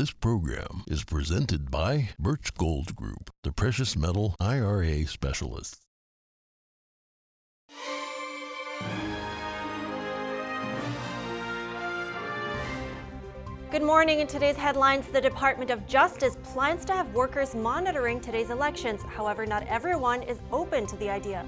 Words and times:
This 0.00 0.12
program 0.12 0.82
is 0.88 1.04
presented 1.04 1.70
by 1.70 2.08
Birch 2.18 2.54
Gold 2.54 2.96
Group, 2.96 3.28
the 3.42 3.52
precious 3.52 3.94
metal 3.94 4.34
IRA 4.40 5.06
specialists. 5.06 5.76
Good 13.70 13.82
morning. 13.82 14.20
In 14.20 14.26
today's 14.26 14.56
headlines, 14.56 15.06
the 15.08 15.20
Department 15.20 15.70
of 15.70 15.86
Justice 15.86 16.38
plans 16.44 16.86
to 16.86 16.94
have 16.94 17.12
workers 17.12 17.54
monitoring 17.54 18.22
today's 18.22 18.48
elections. 18.48 19.02
However, 19.02 19.44
not 19.44 19.66
everyone 19.66 20.22
is 20.22 20.38
open 20.50 20.86
to 20.86 20.96
the 20.96 21.10
idea. 21.10 21.44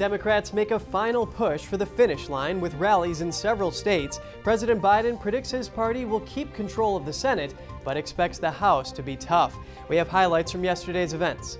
Democrats 0.00 0.54
make 0.54 0.70
a 0.70 0.78
final 0.78 1.26
push 1.26 1.66
for 1.66 1.76
the 1.76 1.84
finish 1.84 2.30
line 2.30 2.58
with 2.58 2.72
rallies 2.76 3.20
in 3.20 3.30
several 3.30 3.70
states. 3.70 4.18
President 4.42 4.80
Biden 4.80 5.20
predicts 5.20 5.50
his 5.50 5.68
party 5.68 6.06
will 6.06 6.20
keep 6.20 6.54
control 6.54 6.96
of 6.96 7.04
the 7.04 7.12
Senate, 7.12 7.54
but 7.84 7.98
expects 7.98 8.38
the 8.38 8.50
House 8.50 8.92
to 8.92 9.02
be 9.02 9.14
tough. 9.14 9.58
We 9.90 9.96
have 9.96 10.08
highlights 10.08 10.52
from 10.52 10.64
yesterday's 10.64 11.12
events. 11.12 11.58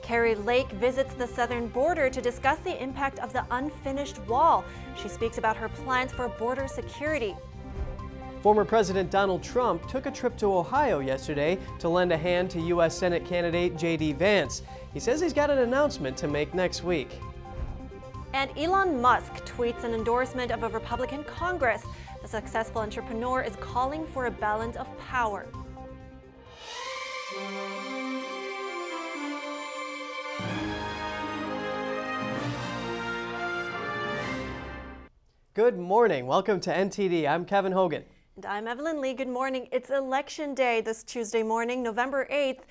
Kari 0.00 0.34
Lake 0.34 0.70
visits 0.70 1.12
the 1.12 1.26
southern 1.26 1.68
border 1.68 2.08
to 2.08 2.22
discuss 2.22 2.58
the 2.60 2.82
impact 2.82 3.18
of 3.18 3.34
the 3.34 3.44
unfinished 3.50 4.18
wall. 4.26 4.64
She 4.96 5.10
speaks 5.10 5.36
about 5.36 5.58
her 5.58 5.68
plans 5.68 6.12
for 6.12 6.30
border 6.30 6.66
security. 6.66 7.36
Former 8.46 8.64
President 8.64 9.10
Donald 9.10 9.42
Trump 9.42 9.88
took 9.88 10.06
a 10.06 10.10
trip 10.12 10.36
to 10.36 10.46
Ohio 10.46 11.00
yesterday 11.00 11.58
to 11.80 11.88
lend 11.88 12.12
a 12.12 12.16
hand 12.16 12.48
to 12.52 12.60
U.S. 12.60 12.96
Senate 12.96 13.24
candidate 13.24 13.76
J.D. 13.76 14.12
Vance. 14.12 14.62
He 14.94 15.00
says 15.00 15.20
he's 15.20 15.32
got 15.32 15.50
an 15.50 15.58
announcement 15.58 16.16
to 16.18 16.28
make 16.28 16.54
next 16.54 16.84
week. 16.84 17.18
And 18.34 18.56
Elon 18.56 19.02
Musk 19.02 19.32
tweets 19.44 19.82
an 19.82 19.94
endorsement 19.94 20.52
of 20.52 20.62
a 20.62 20.68
Republican 20.68 21.24
Congress. 21.24 21.82
The 22.22 22.28
successful 22.28 22.82
entrepreneur 22.82 23.42
is 23.42 23.56
calling 23.56 24.06
for 24.06 24.26
a 24.26 24.30
balance 24.30 24.76
of 24.76 24.86
power. 24.96 25.48
Good 35.54 35.76
morning. 35.76 36.28
Welcome 36.28 36.60
to 36.60 36.70
NTD. 36.70 37.28
I'm 37.28 37.44
Kevin 37.44 37.72
Hogan. 37.72 38.04
And 38.36 38.44
I'm 38.44 38.68
Evelyn 38.68 39.00
Lee. 39.00 39.14
Good 39.14 39.30
morning. 39.30 39.66
It's 39.72 39.88
election 39.88 40.54
day 40.54 40.82
this 40.82 41.02
Tuesday 41.02 41.42
morning, 41.42 41.82
November 41.82 42.28
8th. 42.30 42.64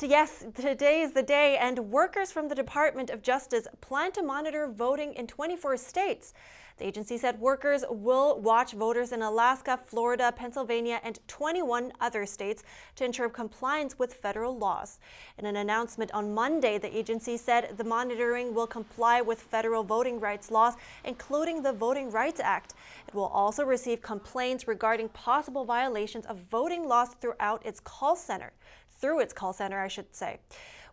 Yes, 0.00 0.46
today 0.54 1.02
is 1.02 1.12
the 1.12 1.22
day, 1.22 1.58
and 1.58 1.78
workers 1.90 2.32
from 2.32 2.48
the 2.48 2.54
Department 2.54 3.10
of 3.10 3.20
Justice 3.20 3.66
plan 3.82 4.12
to 4.12 4.22
monitor 4.22 4.66
voting 4.66 5.12
in 5.12 5.26
24 5.26 5.76
states. 5.76 6.32
The 6.80 6.86
agency 6.86 7.18
said 7.18 7.38
workers 7.38 7.84
will 7.90 8.40
watch 8.40 8.72
voters 8.72 9.12
in 9.12 9.20
Alaska, 9.20 9.78
Florida, 9.84 10.32
Pennsylvania, 10.34 10.98
and 11.04 11.18
21 11.28 11.92
other 12.00 12.24
states 12.24 12.62
to 12.96 13.04
ensure 13.04 13.28
compliance 13.28 13.98
with 13.98 14.14
federal 14.14 14.56
laws. 14.56 14.98
In 15.36 15.44
an 15.44 15.56
announcement 15.56 16.10
on 16.12 16.32
Monday, 16.32 16.78
the 16.78 16.96
agency 16.96 17.36
said 17.36 17.76
the 17.76 17.84
monitoring 17.84 18.54
will 18.54 18.66
comply 18.66 19.20
with 19.20 19.42
federal 19.42 19.84
voting 19.84 20.18
rights 20.20 20.50
laws, 20.50 20.72
including 21.04 21.62
the 21.62 21.74
Voting 21.74 22.10
Rights 22.10 22.40
Act. 22.40 22.72
It 23.06 23.14
will 23.14 23.24
also 23.26 23.62
receive 23.62 24.00
complaints 24.00 24.66
regarding 24.66 25.10
possible 25.10 25.66
violations 25.66 26.24
of 26.24 26.38
voting 26.50 26.88
laws 26.88 27.10
throughout 27.20 27.64
its 27.66 27.80
call 27.80 28.16
center 28.16 28.52
through 29.00 29.20
its 29.20 29.32
call 29.32 29.52
center, 29.52 29.80
I 29.80 29.88
should 29.88 30.14
say. 30.14 30.38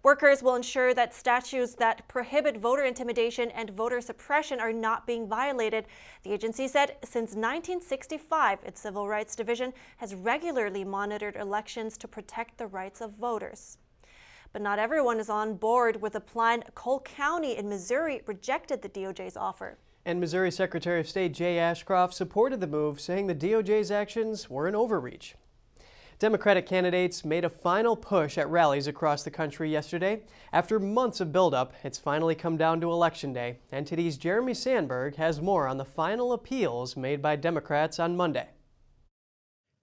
Workers 0.04 0.44
will 0.44 0.56
ensure 0.56 0.94
that 0.94 1.14
statutes 1.14 1.74
that 1.76 2.08
prohibit 2.08 2.58
voter 2.58 2.84
intimidation 2.84 3.50
and 3.52 3.72
voter 3.72 4.00
suppression 4.00 4.60
are 4.60 4.74
not 4.74 5.08
being 5.08 5.28
violated. 5.28 5.86
The 6.24 6.34
agency 6.34 6.68
said 6.68 6.98
since 7.04 7.32
1965, 7.32 8.60
its 8.64 8.80
Civil 8.80 9.08
Rights 9.08 9.36
Division 9.36 9.74
has 9.98 10.16
regularly 10.16 10.84
monitored 10.84 11.36
elections 11.36 11.98
to 11.98 12.08
protect 12.08 12.58
the 12.58 12.68
rights 12.68 13.02
of 13.02 13.14
voters. 13.14 13.78
But 14.54 14.62
not 14.62 14.80
everyone 14.80 15.20
is 15.20 15.30
on 15.30 15.56
board 15.56 16.02
with 16.02 16.14
the 16.14 16.22
plan. 16.22 16.64
Cole 16.74 17.02
County 17.02 17.58
in 17.58 17.68
Missouri 17.68 18.22
rejected 18.26 18.82
the 18.82 18.90
DOJ's 18.90 19.36
offer. 19.36 19.78
And 20.06 20.22
Missouri 20.22 20.52
Secretary 20.52 21.02
of 21.02 21.10
State 21.10 21.34
Jay 21.34 21.60
Ashcroft 21.60 22.14
supported 22.14 22.62
the 22.62 22.68
move, 22.68 23.02
saying 23.02 23.28
the 23.28 23.36
DOJ's 23.36 23.92
actions 23.92 24.50
were 24.50 24.68
an 24.68 24.76
overreach. 24.76 25.36
Democratic 26.20 26.66
candidates 26.66 27.24
made 27.24 27.46
a 27.46 27.50
final 27.50 27.96
push 27.96 28.40
at 28.40 28.50
rallies 28.50 28.88
across 28.88 29.22
the 29.22 29.30
country 29.30 29.72
yesterday. 29.72 30.24
After 30.52 30.80
months 30.80 31.22
of 31.22 31.32
buildup, 31.32 31.74
it's 31.84 32.00
finally 32.00 32.34
come 32.34 32.58
down 32.58 32.82
to 32.82 32.92
Election 32.92 33.34
Day. 33.34 33.60
NTD's 33.72 34.18
Jeremy 34.18 34.56
Sandberg 34.56 35.18
has 35.18 35.40
more 35.42 35.68
on 35.68 35.78
the 35.78 35.86
final 35.86 36.34
appeals 36.34 36.98
made 36.98 37.22
by 37.22 37.36
Democrats 37.36 38.00
on 38.00 38.18
Monday. 38.18 38.48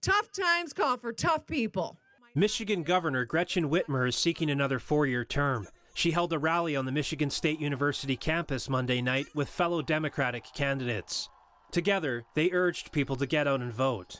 Tough 0.01 0.29
times 0.33 0.73
call 0.73 0.97
for 0.97 1.13
tough 1.13 1.47
people. 1.47 1.97
Michigan 2.35 2.83
Governor 2.83 3.23
Gretchen 3.23 3.69
Whitmer 3.69 4.05
is 4.05 4.17
seeking 4.17 4.49
another 4.49 4.77
four 4.77 5.07
year 5.07 5.23
term. 5.23 5.69
She 5.93 6.11
held 6.11 6.33
a 6.33 6.37
rally 6.37 6.75
on 6.75 6.85
the 6.85 6.91
Michigan 6.91 7.29
State 7.29 7.61
University 7.61 8.17
campus 8.17 8.69
Monday 8.69 9.01
night 9.01 9.27
with 9.33 9.47
fellow 9.47 9.81
Democratic 9.81 10.43
candidates. 10.53 11.29
Together, 11.71 12.25
they 12.35 12.51
urged 12.51 12.91
people 12.91 13.15
to 13.15 13.25
get 13.25 13.47
out 13.47 13.61
and 13.61 13.71
vote. 13.71 14.19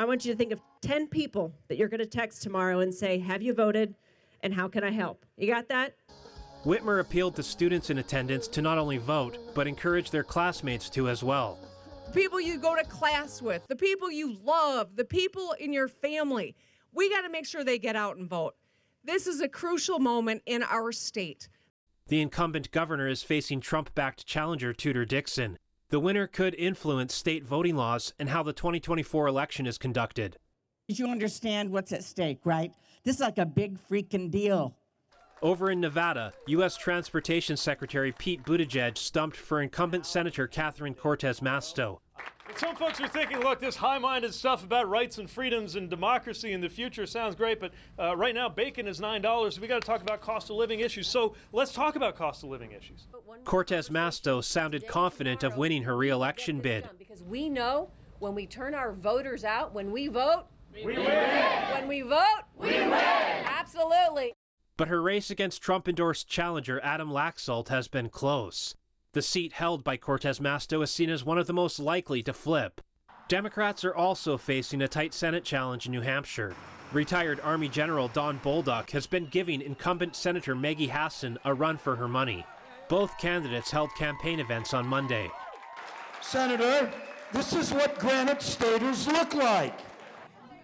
I 0.00 0.04
want 0.04 0.24
you 0.24 0.32
to 0.32 0.38
think 0.38 0.50
of 0.50 0.62
10 0.80 1.08
people 1.08 1.52
that 1.68 1.76
you're 1.76 1.90
going 1.90 2.00
to 2.00 2.06
text 2.06 2.42
tomorrow 2.42 2.80
and 2.80 2.94
say, 2.94 3.18
Have 3.18 3.42
you 3.42 3.52
voted? 3.52 3.94
And 4.42 4.54
how 4.54 4.66
can 4.66 4.82
I 4.82 4.90
help? 4.90 5.26
You 5.36 5.52
got 5.52 5.68
that? 5.68 5.94
Whitmer 6.64 7.00
appealed 7.00 7.36
to 7.36 7.42
students 7.42 7.90
in 7.90 7.98
attendance 7.98 8.48
to 8.48 8.62
not 8.62 8.78
only 8.78 8.96
vote, 8.96 9.36
but 9.54 9.68
encourage 9.68 10.10
their 10.10 10.24
classmates 10.24 10.88
to 10.90 11.10
as 11.10 11.22
well. 11.22 11.58
The 12.06 12.12
people 12.12 12.40
you 12.40 12.56
go 12.56 12.74
to 12.74 12.84
class 12.84 13.42
with, 13.42 13.68
the 13.68 13.76
people 13.76 14.10
you 14.10 14.38
love, 14.42 14.96
the 14.96 15.04
people 15.04 15.54
in 15.60 15.70
your 15.70 15.86
family, 15.88 16.56
we 16.94 17.10
got 17.10 17.20
to 17.20 17.28
make 17.28 17.44
sure 17.44 17.62
they 17.62 17.78
get 17.78 17.94
out 17.94 18.16
and 18.16 18.26
vote. 18.26 18.54
This 19.04 19.26
is 19.26 19.42
a 19.42 19.48
crucial 19.48 19.98
moment 19.98 20.40
in 20.46 20.62
our 20.62 20.92
state. 20.92 21.50
The 22.08 22.22
incumbent 22.22 22.70
governor 22.70 23.06
is 23.06 23.22
facing 23.22 23.60
Trump 23.60 23.94
backed 23.94 24.24
challenger 24.24 24.72
Tudor 24.72 25.04
Dixon. 25.04 25.58
The 25.90 25.98
winner 25.98 26.28
could 26.28 26.54
influence 26.54 27.12
state 27.12 27.44
voting 27.44 27.74
laws 27.74 28.14
and 28.16 28.28
how 28.28 28.44
the 28.44 28.52
2024 28.52 29.26
election 29.26 29.66
is 29.66 29.76
conducted. 29.76 30.36
You 30.86 31.08
understand 31.08 31.70
what's 31.70 31.92
at 31.92 32.04
stake, 32.04 32.38
right? 32.44 32.72
This 33.02 33.16
is 33.16 33.20
like 33.20 33.38
a 33.38 33.46
big 33.46 33.76
freaking 33.88 34.30
deal. 34.30 34.76
Over 35.42 35.68
in 35.68 35.80
Nevada, 35.80 36.32
U.S. 36.46 36.76
Transportation 36.76 37.56
Secretary 37.56 38.12
Pete 38.12 38.44
Buttigieg 38.44 38.98
stumped 38.98 39.36
for 39.36 39.60
incumbent 39.60 40.06
Senator 40.06 40.46
Catherine 40.46 40.94
Cortez 40.94 41.40
Masto. 41.40 41.98
Some 42.56 42.76
folks 42.76 43.00
are 43.00 43.08
thinking, 43.08 43.40
look, 43.40 43.60
this 43.60 43.76
high 43.76 43.98
minded 43.98 44.34
stuff 44.34 44.64
about 44.64 44.88
rights 44.88 45.18
and 45.18 45.30
freedoms 45.30 45.76
and 45.76 45.88
democracy 45.88 46.52
in 46.52 46.60
the 46.60 46.68
future 46.68 47.06
sounds 47.06 47.34
great, 47.34 47.60
but 47.60 47.72
uh, 47.98 48.16
right 48.16 48.34
now 48.34 48.48
bacon 48.48 48.86
is 48.86 49.00
$9. 49.00 49.52
So 49.52 49.60
we 49.60 49.66
got 49.66 49.80
to 49.80 49.86
talk 49.86 50.02
about 50.02 50.20
cost 50.20 50.50
of 50.50 50.56
living 50.56 50.80
issues. 50.80 51.06
So 51.08 51.34
let's 51.52 51.72
talk 51.72 51.96
about 51.96 52.16
cost 52.16 52.42
of 52.42 52.50
living 52.50 52.72
issues. 52.72 53.06
Cortez 53.44 53.88
Masto 53.88 54.42
sounded 54.42 54.86
confident 54.86 55.42
of 55.42 55.56
winning 55.56 55.84
her 55.84 55.96
reelection 55.96 56.60
bid. 56.60 56.88
Because 56.98 57.22
we 57.22 57.48
know 57.48 57.90
when 58.18 58.34
we 58.34 58.46
turn 58.46 58.74
our 58.74 58.92
voters 58.92 59.44
out, 59.44 59.72
when 59.72 59.90
we 59.90 60.08
vote, 60.08 60.44
we 60.74 60.84
win. 60.84 60.96
When 60.96 61.88
we 61.88 62.02
vote, 62.02 62.42
we 62.56 62.68
win. 62.68 62.92
Absolutely. 62.92 64.32
But 64.76 64.88
her 64.88 65.02
race 65.02 65.30
against 65.30 65.60
Trump 65.62 65.88
endorsed 65.88 66.28
challenger 66.28 66.80
Adam 66.82 67.10
Laxalt 67.10 67.68
has 67.68 67.88
been 67.88 68.08
close. 68.08 68.76
The 69.12 69.22
seat 69.22 69.54
held 69.54 69.82
by 69.82 69.96
Cortez 69.96 70.38
Masto 70.38 70.84
is 70.84 70.90
seen 70.92 71.10
as 71.10 71.24
one 71.24 71.36
of 71.36 71.48
the 71.48 71.52
most 71.52 71.80
likely 71.80 72.22
to 72.22 72.32
flip. 72.32 72.80
Democrats 73.26 73.84
are 73.84 73.94
also 73.94 74.38
facing 74.38 74.82
a 74.82 74.86
tight 74.86 75.12
Senate 75.12 75.42
challenge 75.42 75.86
in 75.86 75.90
New 75.90 76.00
Hampshire. 76.00 76.54
Retired 76.92 77.40
Army 77.40 77.68
General 77.68 78.06
Don 78.06 78.38
Bolduc 78.38 78.90
has 78.90 79.08
been 79.08 79.26
giving 79.26 79.62
incumbent 79.62 80.14
Senator 80.14 80.54
Maggie 80.54 80.86
Hassan 80.86 81.38
a 81.44 81.52
run 81.52 81.76
for 81.76 81.96
her 81.96 82.06
money. 82.06 82.46
Both 82.88 83.18
candidates 83.18 83.72
held 83.72 83.92
campaign 83.96 84.38
events 84.38 84.72
on 84.74 84.86
Monday. 84.86 85.28
Senator, 86.20 86.92
this 87.32 87.52
is 87.52 87.72
what 87.72 87.98
Granite 87.98 88.42
Staters 88.42 89.08
look 89.08 89.34
like. 89.34 89.76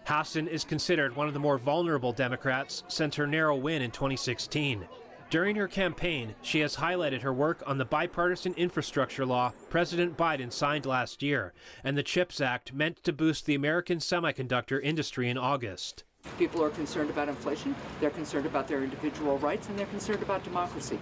Hassan 0.04 0.46
is 0.46 0.62
considered 0.62 1.16
one 1.16 1.26
of 1.26 1.34
the 1.34 1.40
more 1.40 1.58
vulnerable 1.58 2.12
Democrats 2.12 2.84
since 2.86 3.16
her 3.16 3.26
narrow 3.26 3.56
win 3.56 3.82
in 3.82 3.90
2016. 3.90 4.86
During 5.28 5.56
her 5.56 5.66
campaign, 5.66 6.36
she 6.40 6.60
has 6.60 6.76
highlighted 6.76 7.22
her 7.22 7.32
work 7.32 7.60
on 7.66 7.78
the 7.78 7.84
bipartisan 7.84 8.54
infrastructure 8.54 9.26
law 9.26 9.52
President 9.68 10.16
Biden 10.16 10.52
signed 10.52 10.86
last 10.86 11.20
year 11.20 11.52
and 11.82 11.98
the 11.98 12.04
CHIPS 12.04 12.40
Act 12.40 12.72
meant 12.72 13.02
to 13.02 13.12
boost 13.12 13.44
the 13.44 13.56
American 13.56 13.98
semiconductor 13.98 14.80
industry 14.80 15.28
in 15.28 15.36
August. 15.36 16.04
People 16.38 16.62
are 16.62 16.70
concerned 16.70 17.10
about 17.10 17.28
inflation, 17.28 17.74
they're 18.00 18.10
concerned 18.10 18.46
about 18.46 18.68
their 18.68 18.84
individual 18.84 19.38
rights, 19.38 19.68
and 19.68 19.76
they're 19.76 19.86
concerned 19.86 20.22
about 20.22 20.44
democracy. 20.44 20.98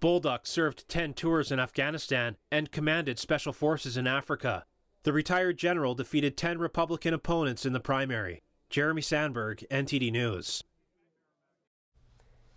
Bolduc 0.00 0.46
served 0.46 0.88
10 0.88 1.14
tours 1.14 1.50
in 1.50 1.58
Afghanistan 1.58 2.36
and 2.52 2.70
commanded 2.70 3.18
special 3.18 3.52
forces 3.52 3.96
in 3.96 4.06
Africa. 4.06 4.66
The 5.02 5.12
retired 5.12 5.58
general 5.58 5.94
defeated 5.94 6.36
10 6.36 6.58
Republican 6.58 7.12
opponents 7.12 7.66
in 7.66 7.72
the 7.72 7.80
primary. 7.80 8.42
Jeremy 8.70 9.02
Sandberg, 9.02 9.64
NTD 9.70 10.12
News. 10.12 10.62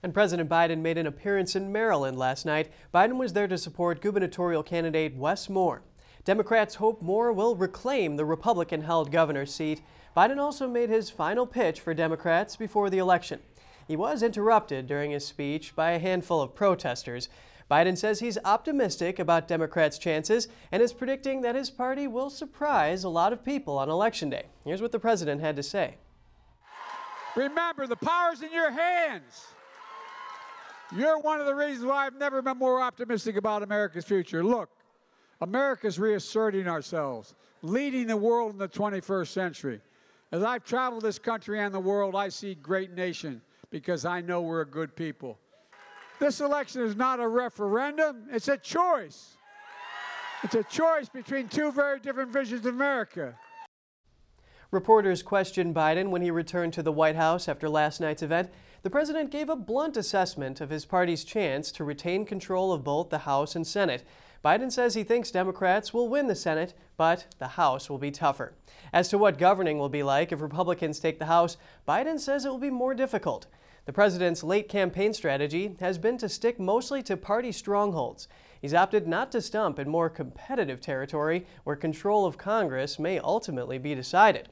And 0.03 0.13
President 0.13 0.49
Biden 0.49 0.79
made 0.79 0.97
an 0.97 1.07
appearance 1.07 1.55
in 1.55 1.71
Maryland 1.71 2.17
last 2.17 2.45
night. 2.45 2.71
Biden 2.93 3.17
was 3.17 3.33
there 3.33 3.47
to 3.47 3.57
support 3.57 4.01
gubernatorial 4.01 4.63
candidate 4.63 5.15
Wes 5.15 5.49
Moore. 5.49 5.81
Democrats 6.23 6.75
hope 6.75 7.01
Moore 7.01 7.31
will 7.31 7.55
reclaim 7.55 8.15
the 8.15 8.25
Republican 8.25 8.81
held 8.81 9.11
governor's 9.11 9.53
seat, 9.53 9.81
Biden 10.17 10.39
also 10.39 10.67
made 10.67 10.89
his 10.89 11.11
final 11.11 11.45
pitch 11.45 11.79
for 11.79 11.93
Democrats 11.93 12.55
before 12.55 12.89
the 12.89 12.97
election. 12.97 13.39
He 13.87 13.95
was 13.95 14.23
interrupted 14.23 14.87
during 14.87 15.11
his 15.11 15.25
speech 15.25 15.75
by 15.75 15.91
a 15.91 15.99
handful 15.99 16.41
of 16.41 16.55
protesters. 16.55 17.29
Biden 17.69 17.95
says 17.95 18.19
he's 18.19 18.39
optimistic 18.43 19.19
about 19.19 19.47
Democrats' 19.47 19.99
chances 19.99 20.47
and 20.71 20.81
is 20.81 20.91
predicting 20.91 21.41
that 21.41 21.53
his 21.53 21.69
party 21.69 22.07
will 22.07 22.31
surprise 22.31 23.03
a 23.03 23.09
lot 23.09 23.31
of 23.31 23.45
people 23.45 23.77
on 23.77 23.89
Election 23.89 24.31
Day. 24.31 24.47
Here's 24.65 24.81
what 24.81 24.91
the 24.91 24.99
president 24.99 25.39
had 25.41 25.55
to 25.55 25.63
say. 25.63 25.97
Remember, 27.35 27.85
the 27.85 27.95
power's 27.95 28.41
in 28.41 28.51
your 28.51 28.71
hands. 28.71 29.45
You're 30.95 31.19
one 31.19 31.39
of 31.39 31.45
the 31.45 31.55
reasons 31.55 31.85
why 31.85 32.05
I've 32.05 32.17
never 32.17 32.41
been 32.41 32.57
more 32.57 32.81
optimistic 32.81 33.35
about 33.35 33.61
America's 33.61 34.05
future. 34.05 34.43
Look, 34.43 34.69
America's 35.41 35.99
reasserting 35.99 36.67
ourselves, 36.67 37.35
leading 37.61 38.07
the 38.07 38.17
world 38.17 38.53
in 38.53 38.57
the 38.57 38.69
21st 38.69 39.27
century. 39.27 39.81
As 40.31 40.43
I've 40.43 40.63
traveled 40.63 41.03
this 41.03 41.19
country 41.19 41.59
and 41.59 41.73
the 41.73 41.79
world, 41.79 42.15
I 42.15 42.29
see 42.29 42.55
great 42.55 42.93
nation 42.93 43.41
because 43.69 44.05
I 44.05 44.21
know 44.21 44.41
we're 44.41 44.61
a 44.61 44.65
good 44.65 44.95
people. 44.95 45.37
This 46.19 46.39
election 46.39 46.81
is 46.81 46.95
not 46.95 47.19
a 47.19 47.27
referendum, 47.27 48.23
it's 48.31 48.47
a 48.47 48.57
choice. 48.57 49.37
It's 50.43 50.55
a 50.55 50.63
choice 50.63 51.09
between 51.09 51.47
two 51.47 51.71
very 51.71 51.99
different 51.99 52.31
visions 52.31 52.65
of 52.65 52.73
America. 52.73 53.35
Reporters 54.71 55.23
questioned 55.23 55.75
Biden 55.75 56.09
when 56.09 56.21
he 56.21 56.31
returned 56.31 56.73
to 56.73 56.83
the 56.83 56.91
White 56.91 57.15
House 57.15 57.47
after 57.47 57.69
last 57.69 58.01
night's 58.01 58.21
event. 58.21 58.49
The 58.87 58.91
president 58.91 59.31
gave 59.31 59.49
a 59.49 59.57
blunt 59.57 59.97
assessment 59.97 60.61
of 60.61 60.69
his 60.69 60.85
party's 60.85 61.25
chance 61.25 61.73
to 61.73 61.83
retain 61.83 62.23
control 62.23 62.71
of 62.71 62.85
both 62.85 63.09
the 63.09 63.17
House 63.17 63.53
and 63.53 63.67
Senate. 63.67 64.05
Biden 64.45 64.71
says 64.71 64.93
he 64.93 65.03
thinks 65.03 65.29
Democrats 65.29 65.93
will 65.93 66.07
win 66.07 66.27
the 66.27 66.35
Senate, 66.35 66.73
but 66.95 67.25
the 67.37 67.49
House 67.49 67.89
will 67.89 67.97
be 67.97 68.11
tougher. 68.11 68.53
As 68.93 69.09
to 69.09 69.17
what 69.17 69.37
governing 69.37 69.77
will 69.77 69.89
be 69.89 70.03
like 70.03 70.31
if 70.31 70.39
Republicans 70.39 71.01
take 71.01 71.19
the 71.19 71.25
House, 71.25 71.57
Biden 71.85 72.17
says 72.17 72.45
it 72.45 72.49
will 72.49 72.59
be 72.59 72.69
more 72.69 72.93
difficult. 72.93 73.47
The 73.83 73.91
president's 73.91 74.41
late 74.41 74.69
campaign 74.69 75.13
strategy 75.13 75.75
has 75.81 75.97
been 75.97 76.17
to 76.19 76.29
stick 76.29 76.57
mostly 76.57 77.03
to 77.03 77.17
party 77.17 77.51
strongholds. 77.51 78.29
He's 78.61 78.73
opted 78.73 79.05
not 79.05 79.33
to 79.33 79.41
stump 79.41 79.79
in 79.79 79.89
more 79.89 80.09
competitive 80.09 80.79
territory 80.79 81.45
where 81.65 81.75
control 81.75 82.25
of 82.25 82.37
Congress 82.37 82.97
may 82.97 83.19
ultimately 83.19 83.79
be 83.79 83.95
decided. 83.95 84.47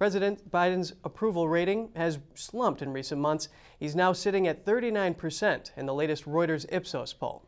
President 0.00 0.50
Biden's 0.50 0.94
approval 1.04 1.46
rating 1.46 1.90
has 1.94 2.20
slumped 2.34 2.80
in 2.80 2.90
recent 2.90 3.20
months. 3.20 3.50
He's 3.78 3.94
now 3.94 4.14
sitting 4.14 4.48
at 4.48 4.64
39% 4.64 5.72
in 5.76 5.84
the 5.84 5.92
latest 5.92 6.24
Reuters 6.24 6.64
Ipsos 6.72 7.12
poll. 7.12 7.44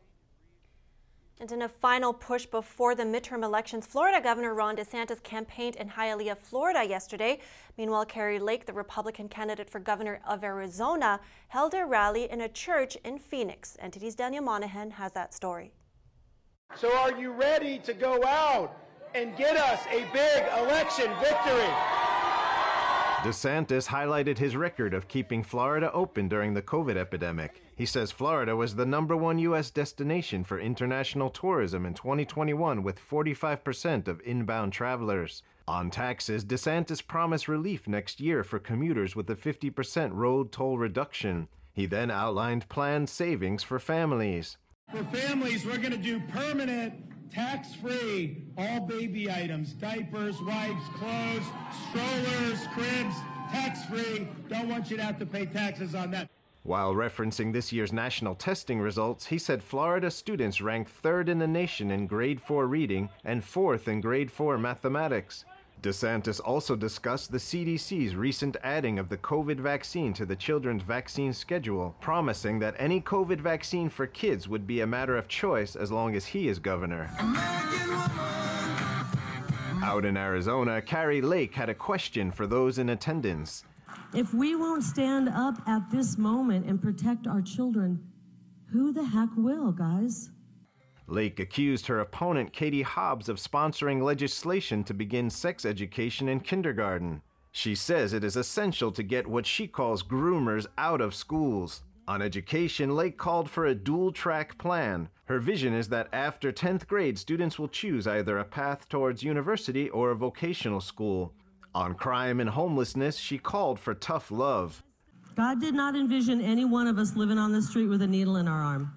And 1.40 1.50
in 1.50 1.62
a 1.62 1.68
final 1.70 2.12
push 2.12 2.44
before 2.44 2.94
the 2.94 3.04
midterm 3.04 3.42
elections, 3.42 3.86
Florida 3.86 4.20
Governor 4.22 4.52
Ron 4.52 4.76
DeSantis 4.76 5.22
campaigned 5.22 5.76
in 5.76 5.88
Hialeah, 5.88 6.36
Florida 6.36 6.86
yesterday. 6.86 7.38
Meanwhile, 7.78 8.04
Kari 8.04 8.38
Lake, 8.38 8.66
the 8.66 8.74
Republican 8.74 9.30
candidate 9.30 9.70
for 9.70 9.80
governor 9.80 10.20
of 10.28 10.44
Arizona, 10.44 11.20
held 11.48 11.72
a 11.72 11.86
rally 11.86 12.30
in 12.30 12.42
a 12.42 12.50
church 12.50 12.98
in 13.02 13.18
Phoenix. 13.18 13.78
NTD's 13.82 14.14
Daniel 14.14 14.44
Monahan 14.44 14.90
has 14.90 15.12
that 15.12 15.32
story. 15.32 15.72
So, 16.76 16.94
are 16.98 17.18
you 17.18 17.32
ready 17.32 17.78
to 17.78 17.94
go 17.94 18.22
out 18.26 18.76
and 19.14 19.34
get 19.38 19.56
us 19.56 19.80
a 19.90 20.04
big 20.12 20.44
election 20.58 21.10
victory? 21.22 22.01
DeSantis 23.22 23.86
highlighted 23.86 24.38
his 24.38 24.56
record 24.56 24.92
of 24.92 25.06
keeping 25.06 25.44
Florida 25.44 25.92
open 25.92 26.26
during 26.26 26.54
the 26.54 26.60
COVID 26.60 26.96
epidemic. 26.96 27.62
He 27.76 27.86
says 27.86 28.10
Florida 28.10 28.56
was 28.56 28.74
the 28.74 28.84
number 28.84 29.16
one 29.16 29.38
U.S. 29.38 29.70
destination 29.70 30.42
for 30.42 30.58
international 30.58 31.30
tourism 31.30 31.86
in 31.86 31.94
2021 31.94 32.82
with 32.82 32.98
45% 32.98 34.08
of 34.08 34.20
inbound 34.24 34.72
travelers. 34.72 35.44
On 35.68 35.88
taxes, 35.88 36.44
DeSantis 36.44 37.06
promised 37.06 37.46
relief 37.46 37.86
next 37.86 38.20
year 38.20 38.42
for 38.42 38.58
commuters 38.58 39.14
with 39.14 39.30
a 39.30 39.36
50% 39.36 40.10
road 40.14 40.50
toll 40.50 40.76
reduction. 40.76 41.46
He 41.72 41.86
then 41.86 42.10
outlined 42.10 42.68
planned 42.68 43.08
savings 43.08 43.62
for 43.62 43.78
families. 43.78 44.56
For 44.90 45.04
families, 45.04 45.64
we're 45.64 45.78
going 45.78 45.92
to 45.92 45.96
do 45.96 46.18
permanent 46.32 46.94
tax 47.32 47.74
free 47.74 48.42
all 48.58 48.80
baby 48.80 49.30
items 49.30 49.72
diapers, 49.72 50.40
wipes, 50.42 50.84
clothes, 50.96 51.46
strollers, 51.88 52.66
cribs, 52.74 53.16
tax 53.50 53.84
free. 53.86 54.28
Don't 54.48 54.68
want 54.68 54.90
you 54.90 54.96
to 54.96 55.02
have 55.02 55.18
to 55.18 55.26
pay 55.26 55.46
taxes 55.46 55.94
on 55.94 56.10
that. 56.12 56.28
While 56.64 56.94
referencing 56.94 57.52
this 57.52 57.72
year's 57.72 57.92
national 57.92 58.36
testing 58.36 58.80
results, 58.80 59.26
he 59.26 59.38
said 59.38 59.64
Florida 59.64 60.12
students 60.12 60.60
ranked 60.60 60.90
third 60.90 61.28
in 61.28 61.40
the 61.40 61.48
nation 61.48 61.90
in 61.90 62.06
grade 62.06 62.40
4 62.40 62.68
reading 62.68 63.08
and 63.24 63.42
fourth 63.42 63.88
in 63.88 64.00
grade 64.00 64.30
4 64.30 64.58
mathematics. 64.58 65.44
DeSantis 65.82 66.40
also 66.44 66.76
discussed 66.76 67.32
the 67.32 67.38
CDC's 67.38 68.14
recent 68.14 68.56
adding 68.62 69.00
of 69.00 69.08
the 69.08 69.16
COVID 69.16 69.58
vaccine 69.58 70.12
to 70.12 70.24
the 70.24 70.36
children's 70.36 70.84
vaccine 70.84 71.32
schedule, 71.32 71.96
promising 72.00 72.60
that 72.60 72.76
any 72.78 73.00
COVID 73.00 73.40
vaccine 73.40 73.88
for 73.88 74.06
kids 74.06 74.48
would 74.48 74.64
be 74.64 74.80
a 74.80 74.86
matter 74.86 75.16
of 75.16 75.26
choice 75.26 75.74
as 75.74 75.90
long 75.90 76.14
as 76.14 76.26
he 76.26 76.46
is 76.46 76.60
governor. 76.60 77.10
Out 79.82 80.04
in 80.04 80.16
Arizona, 80.16 80.80
Kari 80.80 81.20
Lake 81.20 81.56
had 81.56 81.68
a 81.68 81.74
question 81.74 82.30
for 82.30 82.46
those 82.46 82.78
in 82.78 82.88
attendance. 82.88 83.64
If 84.14 84.32
we 84.32 84.54
won't 84.54 84.84
stand 84.84 85.28
up 85.28 85.60
at 85.66 85.90
this 85.90 86.16
moment 86.16 86.66
and 86.66 86.80
protect 86.80 87.26
our 87.26 87.42
children, 87.42 87.98
who 88.70 88.92
the 88.92 89.04
heck 89.04 89.30
will, 89.36 89.72
guys? 89.72 90.30
Lake 91.12 91.38
accused 91.38 91.88
her 91.88 92.00
opponent, 92.00 92.54
Katie 92.54 92.80
Hobbs, 92.80 93.28
of 93.28 93.36
sponsoring 93.36 94.02
legislation 94.02 94.82
to 94.84 94.94
begin 94.94 95.28
sex 95.28 95.66
education 95.66 96.26
in 96.26 96.40
kindergarten. 96.40 97.20
She 97.50 97.74
says 97.74 98.14
it 98.14 98.24
is 98.24 98.34
essential 98.34 98.90
to 98.92 99.02
get 99.02 99.26
what 99.26 99.44
she 99.44 99.66
calls 99.66 100.02
groomers 100.02 100.66
out 100.78 101.02
of 101.02 101.14
schools. 101.14 101.82
On 102.08 102.22
education, 102.22 102.96
Lake 102.96 103.18
called 103.18 103.50
for 103.50 103.66
a 103.66 103.74
dual 103.74 104.10
track 104.10 104.56
plan. 104.56 105.10
Her 105.26 105.38
vision 105.38 105.74
is 105.74 105.90
that 105.90 106.08
after 106.14 106.50
10th 106.50 106.86
grade, 106.86 107.18
students 107.18 107.58
will 107.58 107.68
choose 107.68 108.06
either 108.06 108.38
a 108.38 108.44
path 108.44 108.88
towards 108.88 109.22
university 109.22 109.90
or 109.90 110.12
a 110.12 110.16
vocational 110.16 110.80
school. 110.80 111.34
On 111.74 111.94
crime 111.94 112.40
and 112.40 112.48
homelessness, 112.48 113.18
she 113.18 113.36
called 113.36 113.78
for 113.78 113.92
tough 113.92 114.30
love. 114.30 114.82
God 115.36 115.60
did 115.60 115.74
not 115.74 115.94
envision 115.94 116.40
any 116.40 116.64
one 116.64 116.86
of 116.86 116.96
us 116.96 117.14
living 117.16 117.38
on 117.38 117.52
the 117.52 117.60
street 117.60 117.88
with 117.88 118.00
a 118.00 118.06
needle 118.06 118.36
in 118.36 118.48
our 118.48 118.62
arm. 118.62 118.94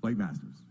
Blake 0.00 0.16
Masters. 0.16 0.62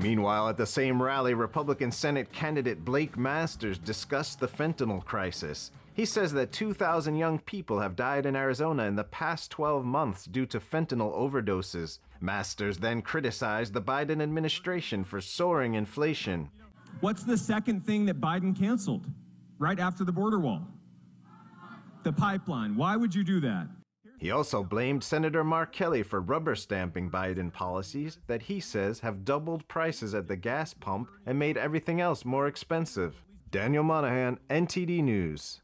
Meanwhile, 0.00 0.50
at 0.50 0.58
the 0.58 0.66
same 0.66 1.02
rally, 1.02 1.32
Republican 1.32 1.90
Senate 1.90 2.30
candidate 2.30 2.84
Blake 2.84 3.16
Masters 3.16 3.78
discussed 3.78 4.38
the 4.38 4.48
fentanyl 4.48 5.02
crisis. 5.02 5.70
He 5.94 6.04
says 6.04 6.32
that 6.32 6.52
2,000 6.52 7.16
young 7.16 7.38
people 7.38 7.80
have 7.80 7.96
died 7.96 8.26
in 8.26 8.36
Arizona 8.36 8.84
in 8.84 8.96
the 8.96 9.04
past 9.04 9.50
12 9.52 9.84
months 9.84 10.26
due 10.26 10.44
to 10.46 10.60
fentanyl 10.60 11.16
overdoses. 11.16 12.00
Masters 12.20 12.78
then 12.78 13.00
criticized 13.00 13.72
the 13.72 13.80
Biden 13.80 14.20
administration 14.20 15.04
for 15.04 15.20
soaring 15.20 15.74
inflation. 15.74 16.50
What's 17.00 17.22
the 17.22 17.38
second 17.38 17.86
thing 17.86 18.06
that 18.06 18.20
Biden 18.20 18.58
canceled 18.58 19.06
right 19.58 19.78
after 19.78 20.04
the 20.04 20.12
border 20.12 20.38
wall? 20.38 20.66
The 22.02 22.12
pipeline. 22.12 22.76
Why 22.76 22.96
would 22.96 23.14
you 23.14 23.24
do 23.24 23.40
that? 23.40 23.68
He 24.24 24.30
also 24.30 24.64
blamed 24.64 25.04
Senator 25.04 25.44
Mark 25.44 25.74
Kelly 25.74 26.02
for 26.02 26.18
rubber 26.18 26.54
stamping 26.54 27.10
Biden 27.10 27.52
policies 27.52 28.20
that 28.26 28.40
he 28.40 28.58
says 28.58 29.00
have 29.00 29.22
doubled 29.22 29.68
prices 29.68 30.14
at 30.14 30.28
the 30.28 30.36
gas 30.36 30.72
pump 30.72 31.10
and 31.26 31.38
made 31.38 31.58
everything 31.58 32.00
else 32.00 32.24
more 32.24 32.46
expensive. 32.46 33.22
Daniel 33.50 33.84
Monahan, 33.84 34.38
NTD 34.48 35.02
News. 35.02 35.60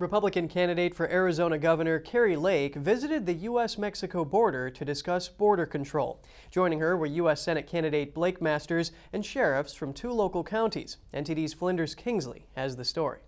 Republican 0.00 0.48
candidate 0.48 0.92
for 0.92 1.08
Arizona 1.08 1.56
Governor 1.56 2.00
Kari 2.00 2.34
Lake 2.34 2.74
visited 2.74 3.26
the 3.26 3.34
U.S. 3.34 3.78
Mexico 3.78 4.24
border 4.24 4.70
to 4.70 4.84
discuss 4.84 5.28
border 5.28 5.66
control. 5.66 6.20
Joining 6.50 6.80
her 6.80 6.96
were 6.96 7.06
U.S. 7.06 7.40
Senate 7.40 7.68
candidate 7.68 8.12
Blake 8.12 8.42
Masters 8.42 8.90
and 9.12 9.24
sheriffs 9.24 9.72
from 9.72 9.92
two 9.92 10.10
local 10.10 10.42
counties. 10.42 10.96
NTD's 11.14 11.54
Flinders 11.54 11.94
Kingsley 11.94 12.48
has 12.56 12.74
the 12.74 12.84
story. 12.84 13.20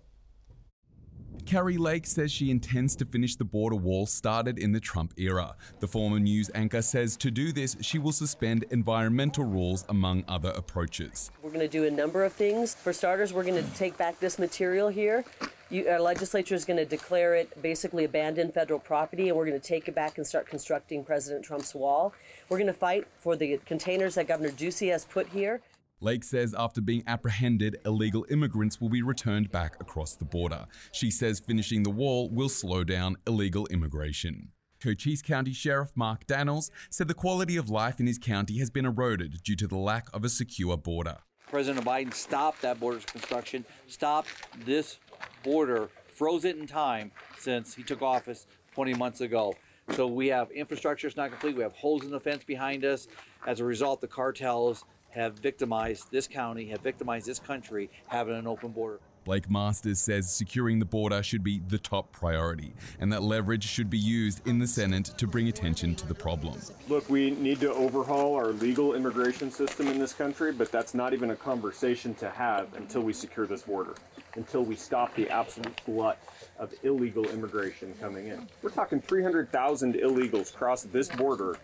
Kari 1.45 1.77
Lake 1.77 2.05
says 2.05 2.31
she 2.31 2.49
intends 2.49 2.95
to 2.95 3.05
finish 3.05 3.35
the 3.35 3.43
border 3.43 3.75
wall 3.75 4.05
started 4.05 4.57
in 4.57 4.71
the 4.71 4.79
Trump 4.79 5.13
era. 5.17 5.55
The 5.81 5.87
former 5.87 6.19
news 6.19 6.49
anchor 6.55 6.81
says 6.81 7.17
to 7.17 7.29
do 7.29 7.51
this, 7.51 7.75
she 7.81 7.99
will 7.99 8.11
suspend 8.11 8.65
environmental 8.71 9.43
rules 9.43 9.85
among 9.89 10.23
other 10.27 10.51
approaches. 10.55 11.31
We're 11.41 11.49
going 11.49 11.59
to 11.61 11.67
do 11.67 11.85
a 11.85 11.91
number 11.91 12.23
of 12.23 12.33
things. 12.33 12.75
For 12.75 12.93
starters, 12.93 13.33
we're 13.33 13.43
going 13.43 13.61
to 13.61 13.69
take 13.75 13.97
back 13.97 14.19
this 14.19 14.39
material 14.39 14.87
here. 14.87 15.25
You, 15.69 15.89
our 15.89 15.99
legislature 15.99 16.55
is 16.55 16.65
going 16.65 16.77
to 16.77 16.85
declare 16.85 17.35
it 17.35 17.61
basically 17.61 18.05
abandoned 18.05 18.53
federal 18.53 18.79
property, 18.79 19.29
and 19.29 19.37
we're 19.37 19.45
going 19.45 19.59
to 19.59 19.67
take 19.67 19.87
it 19.87 19.95
back 19.95 20.17
and 20.17 20.25
start 20.25 20.47
constructing 20.47 21.03
President 21.03 21.43
Trump's 21.43 21.73
wall. 21.73 22.13
We're 22.47 22.57
going 22.57 22.67
to 22.67 22.73
fight 22.73 23.07
for 23.19 23.35
the 23.35 23.59
containers 23.65 24.15
that 24.15 24.27
Governor 24.27 24.51
Ducey 24.51 24.91
has 24.91 25.05
put 25.05 25.27
here. 25.29 25.61
Lake 26.03 26.25
says 26.25 26.53
after 26.57 26.81
being 26.81 27.01
apprehended, 27.07 27.77
illegal 27.85 28.25
immigrants 28.29 28.81
will 28.81 28.89
be 28.89 29.01
returned 29.01 29.49
back 29.49 29.77
across 29.79 30.15
the 30.15 30.25
border. 30.25 30.65
She 30.91 31.09
says 31.09 31.39
finishing 31.39 31.83
the 31.83 31.89
wall 31.89 32.29
will 32.29 32.49
slow 32.49 32.83
down 32.83 33.15
illegal 33.25 33.65
immigration. 33.67 34.49
Cochise 34.81 35.21
County 35.21 35.53
Sheriff 35.53 35.93
Mark 35.95 36.27
Dannels 36.27 36.71
said 36.89 37.07
the 37.07 37.13
quality 37.13 37.55
of 37.55 37.69
life 37.69 38.01
in 38.01 38.07
his 38.07 38.17
county 38.17 38.59
has 38.59 38.69
been 38.69 38.85
eroded 38.85 39.41
due 39.43 39.55
to 39.55 39.65
the 39.65 39.77
lack 39.77 40.13
of 40.13 40.25
a 40.25 40.29
secure 40.29 40.75
border. 40.75 41.19
President 41.49 41.85
Biden 41.85 42.13
stopped 42.13 42.61
that 42.63 42.81
border 42.81 42.99
construction, 42.99 43.63
stopped 43.87 44.27
this 44.65 44.99
border, 45.41 45.89
froze 46.07 46.43
it 46.43 46.57
in 46.57 46.67
time 46.67 47.13
since 47.39 47.73
he 47.73 47.81
took 47.81 48.01
office 48.01 48.45
20 48.73 48.93
months 48.95 49.21
ago. 49.21 49.55
So 49.91 50.07
we 50.07 50.27
have 50.27 50.51
infrastructure 50.51 51.07
is 51.07 51.15
not 51.15 51.29
complete. 51.29 51.55
We 51.55 51.63
have 51.63 51.73
holes 51.73 52.03
in 52.03 52.11
the 52.11 52.19
fence 52.19 52.43
behind 52.43 52.83
us. 52.83 53.07
As 53.45 53.59
a 53.59 53.65
result, 53.65 54.01
the 54.01 54.07
cartels 54.07 54.83
have 55.13 55.33
victimized 55.39 56.11
this 56.11 56.27
county, 56.27 56.65
have 56.67 56.81
victimized 56.81 57.27
this 57.27 57.39
country, 57.39 57.89
having 58.07 58.35
an 58.35 58.47
open 58.47 58.71
border. 58.71 58.99
Blake 59.23 59.49
Masters 59.49 60.01
says 60.01 60.29
securing 60.29 60.79
the 60.79 60.85
border 60.85 61.23
should 61.23 61.43
be 61.45 61.61
the 61.69 61.77
top 61.77 62.11
priority 62.11 62.73
and 62.99 63.11
that 63.13 63.23
leverage 63.23 63.63
should 63.63 63.89
be 63.89 63.97
used 63.97 64.45
in 64.45 64.59
the 64.59 64.67
Senate 64.67 65.05
to 65.17 65.25
bring 65.25 65.47
attention 65.47 65.95
to 65.95 66.05
the 66.05 66.13
problem. 66.13 66.59
Look, 66.89 67.09
we 67.09 67.31
need 67.31 67.61
to 67.61 67.71
overhaul 67.71 68.35
our 68.35 68.47
legal 68.47 68.95
immigration 68.95 69.49
system 69.49 69.87
in 69.87 69.97
this 69.97 70.11
country, 70.11 70.51
but 70.51 70.73
that's 70.73 70.93
not 70.93 71.13
even 71.13 71.31
a 71.31 71.37
conversation 71.37 72.13
to 72.15 72.29
have 72.29 72.73
until 72.73 73.01
we 73.01 73.13
secure 73.13 73.47
this 73.47 73.61
border, 73.61 73.95
until 74.35 74.63
we 74.63 74.75
stop 74.75 75.15
the 75.15 75.29
absolute 75.29 75.79
glut 75.85 76.19
of 76.59 76.73
illegal 76.83 77.23
immigration 77.29 77.93
coming 78.01 78.27
in. 78.27 78.49
We're 78.61 78.71
talking 78.71 78.99
300,000 78.99 79.93
illegals 79.93 80.53
cross 80.53 80.83
this 80.83 81.07
border 81.07 81.55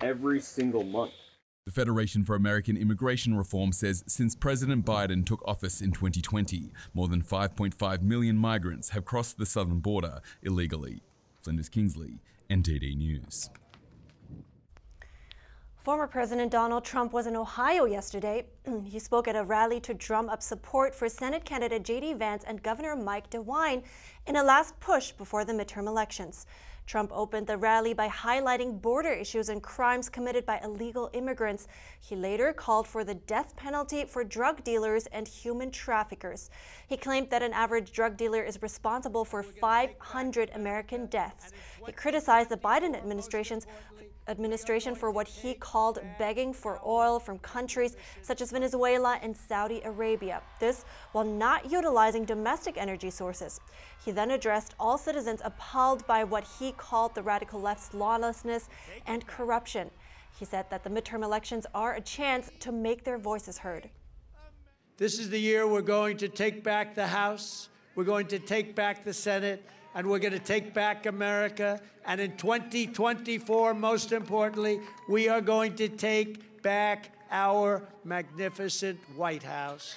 every 0.00 0.40
single 0.40 0.84
month. 0.84 1.12
The 1.66 1.72
Federation 1.72 2.24
for 2.24 2.36
American 2.36 2.76
Immigration 2.76 3.36
Reform 3.36 3.72
says 3.72 4.04
since 4.06 4.36
President 4.36 4.86
Biden 4.86 5.26
took 5.26 5.42
office 5.48 5.80
in 5.80 5.90
2020, 5.90 6.72
more 6.94 7.08
than 7.08 7.22
5.5 7.22 8.02
million 8.02 8.36
migrants 8.36 8.90
have 8.90 9.04
crossed 9.04 9.36
the 9.36 9.46
southern 9.46 9.80
border 9.80 10.20
illegally. 10.44 11.02
Flinders 11.42 11.68
Kingsley, 11.68 12.20
NTD 12.48 12.96
News. 12.96 13.50
Former 15.86 16.08
President 16.08 16.50
Donald 16.50 16.84
Trump 16.84 17.12
was 17.12 17.28
in 17.28 17.36
Ohio 17.36 17.84
yesterday. 17.84 18.46
he 18.86 18.98
spoke 18.98 19.28
at 19.28 19.36
a 19.36 19.44
rally 19.44 19.78
to 19.78 19.94
drum 19.94 20.28
up 20.28 20.42
support 20.42 20.92
for 20.92 21.08
Senate 21.08 21.44
candidate 21.44 21.84
J.D. 21.84 22.14
Vance 22.14 22.42
and 22.44 22.60
Governor 22.60 22.96
Mike 22.96 23.30
DeWine 23.30 23.84
in 24.26 24.34
a 24.34 24.42
last 24.42 24.80
push 24.80 25.12
before 25.12 25.44
the 25.44 25.52
midterm 25.52 25.86
elections. 25.86 26.46
Trump 26.86 27.12
opened 27.14 27.46
the 27.46 27.56
rally 27.56 27.94
by 27.94 28.08
highlighting 28.08 28.82
border 28.82 29.12
issues 29.12 29.48
and 29.48 29.62
crimes 29.62 30.08
committed 30.08 30.44
by 30.44 30.58
illegal 30.64 31.08
immigrants. 31.12 31.68
He 32.00 32.16
later 32.16 32.52
called 32.52 32.88
for 32.88 33.04
the 33.04 33.14
death 33.14 33.54
penalty 33.54 34.04
for 34.06 34.24
drug 34.24 34.64
dealers 34.64 35.06
and 35.12 35.28
human 35.28 35.70
traffickers. 35.70 36.50
He 36.88 36.96
claimed 36.96 37.30
that 37.30 37.44
an 37.44 37.52
average 37.52 37.92
drug 37.92 38.16
dealer 38.16 38.42
is 38.42 38.60
responsible 38.60 39.24
for 39.24 39.44
500 39.44 40.50
American 40.54 41.06
deaths. 41.06 41.52
He 41.86 41.92
criticized 41.92 42.48
the 42.48 42.56
Biden 42.56 42.96
administration's 42.96 43.68
administration 44.28 44.94
for 44.94 45.10
what 45.10 45.28
he 45.28 45.54
called 45.54 45.98
begging 46.18 46.52
for 46.52 46.80
oil 46.86 47.18
from 47.18 47.38
countries 47.38 47.96
such 48.22 48.40
as 48.40 48.50
Venezuela 48.50 49.18
and 49.22 49.36
Saudi 49.36 49.80
Arabia. 49.84 50.42
This 50.60 50.84
while 51.12 51.24
not 51.24 51.70
utilizing 51.70 52.24
domestic 52.24 52.76
energy 52.76 53.10
sources. 53.10 53.60
He 54.04 54.10
then 54.12 54.30
addressed 54.30 54.74
all 54.78 54.98
citizens 54.98 55.40
appalled 55.44 56.06
by 56.06 56.24
what 56.24 56.44
he 56.58 56.72
called 56.72 57.14
the 57.14 57.22
radical 57.22 57.60
left's 57.60 57.94
lawlessness 57.94 58.68
and 59.06 59.26
corruption. 59.26 59.90
He 60.38 60.44
said 60.44 60.68
that 60.70 60.84
the 60.84 60.90
midterm 60.90 61.22
elections 61.22 61.66
are 61.74 61.94
a 61.94 62.00
chance 62.00 62.50
to 62.60 62.72
make 62.72 63.04
their 63.04 63.18
voices 63.18 63.58
heard. 63.58 63.88
This 64.98 65.18
is 65.18 65.30
the 65.30 65.38
year 65.38 65.66
we're 65.66 65.82
going 65.82 66.16
to 66.18 66.28
take 66.28 66.62
back 66.64 66.94
the 66.94 67.06
House, 67.06 67.68
we're 67.94 68.04
going 68.04 68.26
to 68.28 68.38
take 68.38 68.74
back 68.74 69.04
the 69.04 69.12
Senate, 69.12 69.62
and 69.96 70.06
we're 70.06 70.18
going 70.18 70.34
to 70.34 70.38
take 70.38 70.74
back 70.74 71.06
America. 71.06 71.80
And 72.04 72.20
in 72.20 72.36
2024, 72.36 73.72
most 73.72 74.12
importantly, 74.12 74.78
we 75.08 75.30
are 75.30 75.40
going 75.40 75.74
to 75.76 75.88
take 75.88 76.62
back 76.62 77.10
our 77.30 77.82
magnificent 78.04 79.00
White 79.16 79.42
House. 79.42 79.96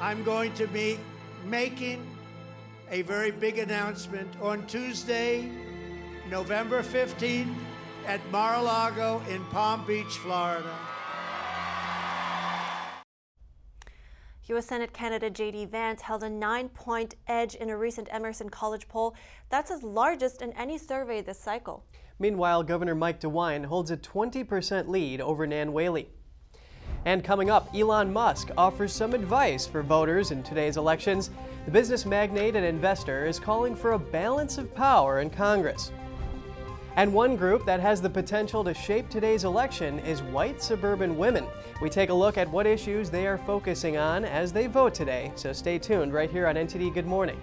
I'm 0.00 0.24
going 0.24 0.52
to 0.54 0.66
be 0.66 0.98
making 1.46 2.04
a 2.90 3.02
very 3.02 3.30
big 3.30 3.58
announcement 3.58 4.28
on 4.42 4.66
Tuesday, 4.66 5.48
November 6.28 6.82
15th 6.82 7.54
at 8.06 8.20
Mar-a-Lago 8.32 9.22
in 9.30 9.44
Palm 9.46 9.86
Beach, 9.86 10.18
Florida. 10.18 10.74
U.S. 14.48 14.66
Senate 14.66 14.92
candidate 14.92 15.32
J.D. 15.32 15.64
Vance 15.66 16.02
held 16.02 16.22
a 16.22 16.28
nine 16.28 16.68
point 16.68 17.14
edge 17.28 17.54
in 17.54 17.70
a 17.70 17.76
recent 17.78 18.08
Emerson 18.12 18.50
College 18.50 18.86
poll. 18.88 19.14
That's 19.48 19.70
his 19.70 19.82
largest 19.82 20.42
in 20.42 20.52
any 20.52 20.76
survey 20.76 21.22
this 21.22 21.38
cycle. 21.38 21.86
Meanwhile, 22.18 22.64
Governor 22.64 22.94
Mike 22.94 23.20
DeWine 23.20 23.64
holds 23.64 23.90
a 23.90 23.96
20% 23.96 24.88
lead 24.88 25.22
over 25.22 25.46
Nan 25.46 25.72
Whaley. 25.72 26.10
And 27.06 27.24
coming 27.24 27.48
up, 27.48 27.74
Elon 27.74 28.12
Musk 28.12 28.50
offers 28.56 28.92
some 28.92 29.14
advice 29.14 29.66
for 29.66 29.82
voters 29.82 30.30
in 30.30 30.42
today's 30.42 30.76
elections. 30.76 31.30
The 31.64 31.70
business 31.70 32.04
magnate 32.04 32.54
and 32.54 32.66
investor 32.66 33.26
is 33.26 33.38
calling 33.38 33.74
for 33.74 33.92
a 33.92 33.98
balance 33.98 34.58
of 34.58 34.74
power 34.74 35.20
in 35.20 35.30
Congress. 35.30 35.90
And 36.96 37.12
one 37.12 37.34
group 37.34 37.66
that 37.66 37.80
has 37.80 38.00
the 38.00 38.10
potential 38.10 38.62
to 38.62 38.72
shape 38.72 39.08
today's 39.08 39.42
election 39.44 39.98
is 40.00 40.22
white 40.22 40.62
suburban 40.62 41.16
women. 41.18 41.44
We 41.82 41.90
take 41.90 42.10
a 42.10 42.14
look 42.14 42.38
at 42.38 42.48
what 42.48 42.66
issues 42.66 43.10
they 43.10 43.26
are 43.26 43.38
focusing 43.38 43.96
on 43.96 44.24
as 44.24 44.52
they 44.52 44.68
vote 44.68 44.94
today, 44.94 45.32
so 45.34 45.52
stay 45.52 45.78
tuned 45.78 46.12
right 46.12 46.30
here 46.30 46.46
on 46.46 46.54
NTD 46.54 46.94
Good 46.94 47.06
Morning. 47.06 47.38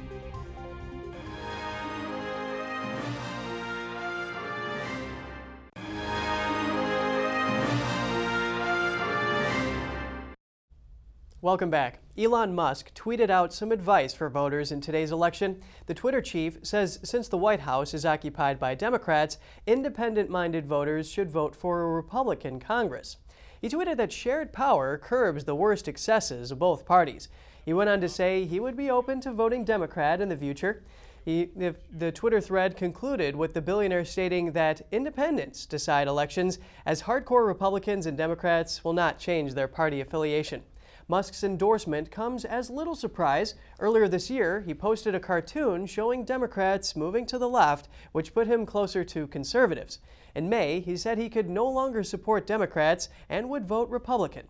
Welcome 11.43 11.71
back. 11.71 11.97
Elon 12.15 12.53
Musk 12.53 12.93
tweeted 12.93 13.31
out 13.31 13.51
some 13.51 13.71
advice 13.71 14.13
for 14.13 14.29
voters 14.29 14.71
in 14.71 14.79
today's 14.79 15.11
election. 15.11 15.59
The 15.87 15.95
Twitter 15.95 16.21
chief 16.21 16.59
says 16.61 16.99
since 17.01 17.27
the 17.27 17.37
White 17.39 17.61
House 17.61 17.95
is 17.95 18.05
occupied 18.05 18.59
by 18.59 18.75
Democrats, 18.75 19.39
independent 19.65 20.29
minded 20.29 20.67
voters 20.67 21.09
should 21.09 21.31
vote 21.31 21.55
for 21.55 21.81
a 21.81 21.93
Republican 21.93 22.59
Congress. 22.59 23.17
He 23.59 23.69
tweeted 23.69 23.97
that 23.97 24.11
shared 24.11 24.53
power 24.53 24.99
curbs 24.99 25.45
the 25.45 25.55
worst 25.55 25.87
excesses 25.87 26.51
of 26.51 26.59
both 26.59 26.85
parties. 26.85 27.27
He 27.65 27.73
went 27.73 27.89
on 27.89 28.01
to 28.01 28.09
say 28.09 28.45
he 28.45 28.59
would 28.59 28.77
be 28.77 28.91
open 28.91 29.19
to 29.21 29.31
voting 29.31 29.65
Democrat 29.65 30.21
in 30.21 30.29
the 30.29 30.37
future. 30.37 30.83
He, 31.25 31.45
the, 31.55 31.75
the, 31.91 32.11
Twitter 32.11 32.39
thread 32.39 32.77
concluded 32.77 33.35
with 33.35 33.55
the 33.55 33.63
billionaire 33.63 34.05
stating 34.05 34.51
that 34.51 34.83
independents 34.91 35.65
decide 35.65 36.07
elections, 36.07 36.59
as 36.85 37.01
hardcore 37.01 37.47
Republicans 37.47 38.05
and 38.05 38.15
Democrats 38.15 38.83
will 38.83 38.93
not 38.93 39.17
change 39.17 39.55
their 39.55 39.67
party 39.67 40.01
affiliation. 40.01 40.61
Musk's 41.07 41.43
endorsement 41.43 42.11
comes 42.11 42.45
as 42.45 42.69
little 42.69 42.95
surprise. 42.95 43.55
Earlier 43.79 44.07
this 44.07 44.29
year, 44.29 44.61
he 44.61 44.73
posted 44.73 45.15
a 45.15 45.19
cartoon 45.19 45.85
showing 45.85 46.23
Democrats 46.23 46.95
moving 46.95 47.25
to 47.27 47.37
the 47.37 47.49
left, 47.49 47.87
which 48.11 48.33
put 48.33 48.47
him 48.47 48.65
closer 48.65 49.03
to 49.03 49.27
conservatives. 49.27 49.99
In 50.35 50.49
May, 50.49 50.79
he 50.79 50.95
said 50.95 51.17
he 51.17 51.29
could 51.29 51.49
no 51.49 51.67
longer 51.67 52.03
support 52.03 52.47
Democrats 52.47 53.09
and 53.29 53.49
would 53.49 53.67
vote 53.67 53.89
Republican. 53.89 54.47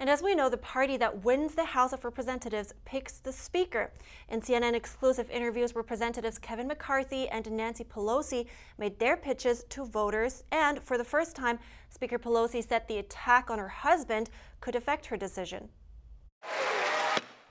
And 0.00 0.08
as 0.08 0.22
we 0.22 0.36
know, 0.36 0.48
the 0.48 0.56
party 0.56 0.96
that 0.96 1.24
wins 1.24 1.54
the 1.54 1.64
House 1.64 1.92
of 1.92 2.04
Representatives 2.04 2.72
picks 2.84 3.18
the 3.18 3.32
Speaker. 3.32 3.90
In 4.28 4.40
CNN 4.40 4.74
exclusive 4.74 5.28
interviews, 5.28 5.74
Representatives 5.74 6.38
Kevin 6.38 6.68
McCarthy 6.68 7.28
and 7.28 7.50
Nancy 7.50 7.82
Pelosi 7.82 8.46
made 8.78 9.00
their 9.00 9.16
pitches 9.16 9.64
to 9.70 9.84
voters. 9.84 10.44
And 10.52 10.80
for 10.84 10.96
the 10.96 11.04
first 11.04 11.34
time, 11.34 11.58
Speaker 11.90 12.18
Pelosi 12.18 12.66
said 12.66 12.86
the 12.86 12.98
attack 12.98 13.50
on 13.50 13.58
her 13.58 13.68
husband 13.68 14.30
could 14.60 14.76
affect 14.76 15.06
her 15.06 15.16
decision. 15.16 15.68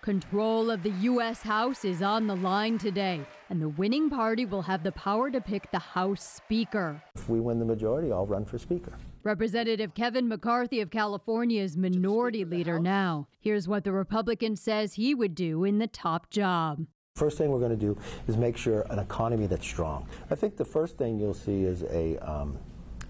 Control 0.08 0.72
of 0.72 0.84
the 0.84 0.92
U.S. 1.02 1.42
House 1.42 1.84
is 1.84 2.02
on 2.02 2.28
the 2.28 2.36
line 2.38 2.78
today, 2.78 3.20
and 3.50 3.62
the 3.62 3.68
winning 3.68 4.10
party 4.10 4.46
will 4.46 4.62
have 4.62 4.82
the 4.82 4.94
power 4.94 5.30
to 5.30 5.42
pick 5.42 5.70
the 5.70 5.80
House 5.80 6.24
Speaker. 6.24 7.04
If 7.14 7.28
we 7.28 7.42
win 7.42 7.60
the 7.60 7.66
majority, 7.66 8.10
I'll 8.14 8.26
run 8.26 8.46
for 8.46 8.58
Speaker. 8.58 8.94
Representative 9.24 9.94
Kevin 9.96 10.30
McCarthy 10.30 10.80
of 10.80 10.92
California 10.92 11.62
is 11.62 11.76
minority 11.76 12.46
leader 12.46 12.80
now. 12.80 13.28
Here's 13.42 13.68
what 13.68 13.84
the 13.84 13.92
Republican 13.92 14.56
says 14.56 14.94
he 14.94 15.14
would 15.14 15.36
do 15.36 15.66
in 15.66 15.78
the 15.78 15.88
top 15.88 16.30
job. 16.30 16.88
First 17.18 17.38
thing 17.38 17.52
we're 17.52 17.60
going 17.60 17.72
to 17.72 17.76
do 17.76 17.98
is 18.30 18.38
make 18.38 18.56
sure 18.56 18.86
an 18.90 19.00
economy 19.00 19.46
that's 19.46 19.68
strong. 19.68 20.08
I 20.32 20.36
think 20.36 20.56
the 20.56 20.64
first 20.64 20.98
thing 20.98 21.20
you'll 21.20 21.34
see 21.34 21.64
is 21.64 21.84
a 21.84 22.18
um, 22.20 22.58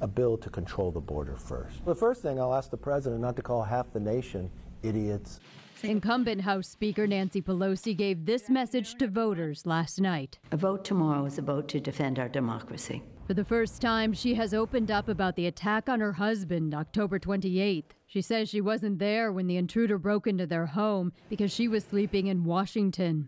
a 0.02 0.08
bill 0.08 0.36
to 0.38 0.50
control 0.50 0.90
the 0.90 1.00
border 1.00 1.36
first. 1.36 1.86
The 1.86 1.94
first 1.94 2.24
thing 2.24 2.40
I'll 2.40 2.56
ask 2.56 2.72
the 2.72 2.78
president 2.78 3.22
not 3.22 3.36
to 3.36 3.44
call 3.44 3.62
half 3.62 3.94
the 3.94 4.00
nation 4.00 4.50
idiots. 4.82 5.40
Incumbent 5.84 6.42
House 6.42 6.68
Speaker 6.68 7.06
Nancy 7.06 7.42
Pelosi 7.42 7.96
gave 7.96 8.26
this 8.26 8.50
message 8.50 8.96
to 8.96 9.08
voters 9.08 9.66
last 9.66 10.02
night. 10.02 10.40
A 10.52 10.58
vote 10.58 10.84
tomorrow 10.84 11.26
is 11.26 11.38
a 11.38 11.42
vote 11.42 11.68
to 11.70 11.80
defend 11.80 12.18
our 12.18 12.30
democracy. 12.30 13.04
For 13.28 13.34
the 13.34 13.46
first 13.46 13.82
time, 13.82 14.14
she 14.14 14.36
has 14.36 14.54
opened 14.54 14.90
up 14.90 15.08
about 15.08 15.36
the 15.36 15.46
attack 15.46 15.90
on 15.90 16.00
her 16.00 16.14
husband 16.14 16.74
October 16.74 17.20
28th. 17.20 17.92
She 18.08 18.22
says 18.22 18.50
she 18.50 18.62
wasn't 18.62 19.00
there 19.00 19.32
when 19.32 19.48
the 19.48 19.58
intruder 19.58 19.98
broke 19.98 20.28
into 20.28 20.48
their 20.48 20.66
home 20.66 21.12
because 21.30 21.52
she 21.52 21.68
was 21.68 21.84
sleeping 21.84 22.28
in 22.28 22.46
Washington. 22.46 23.28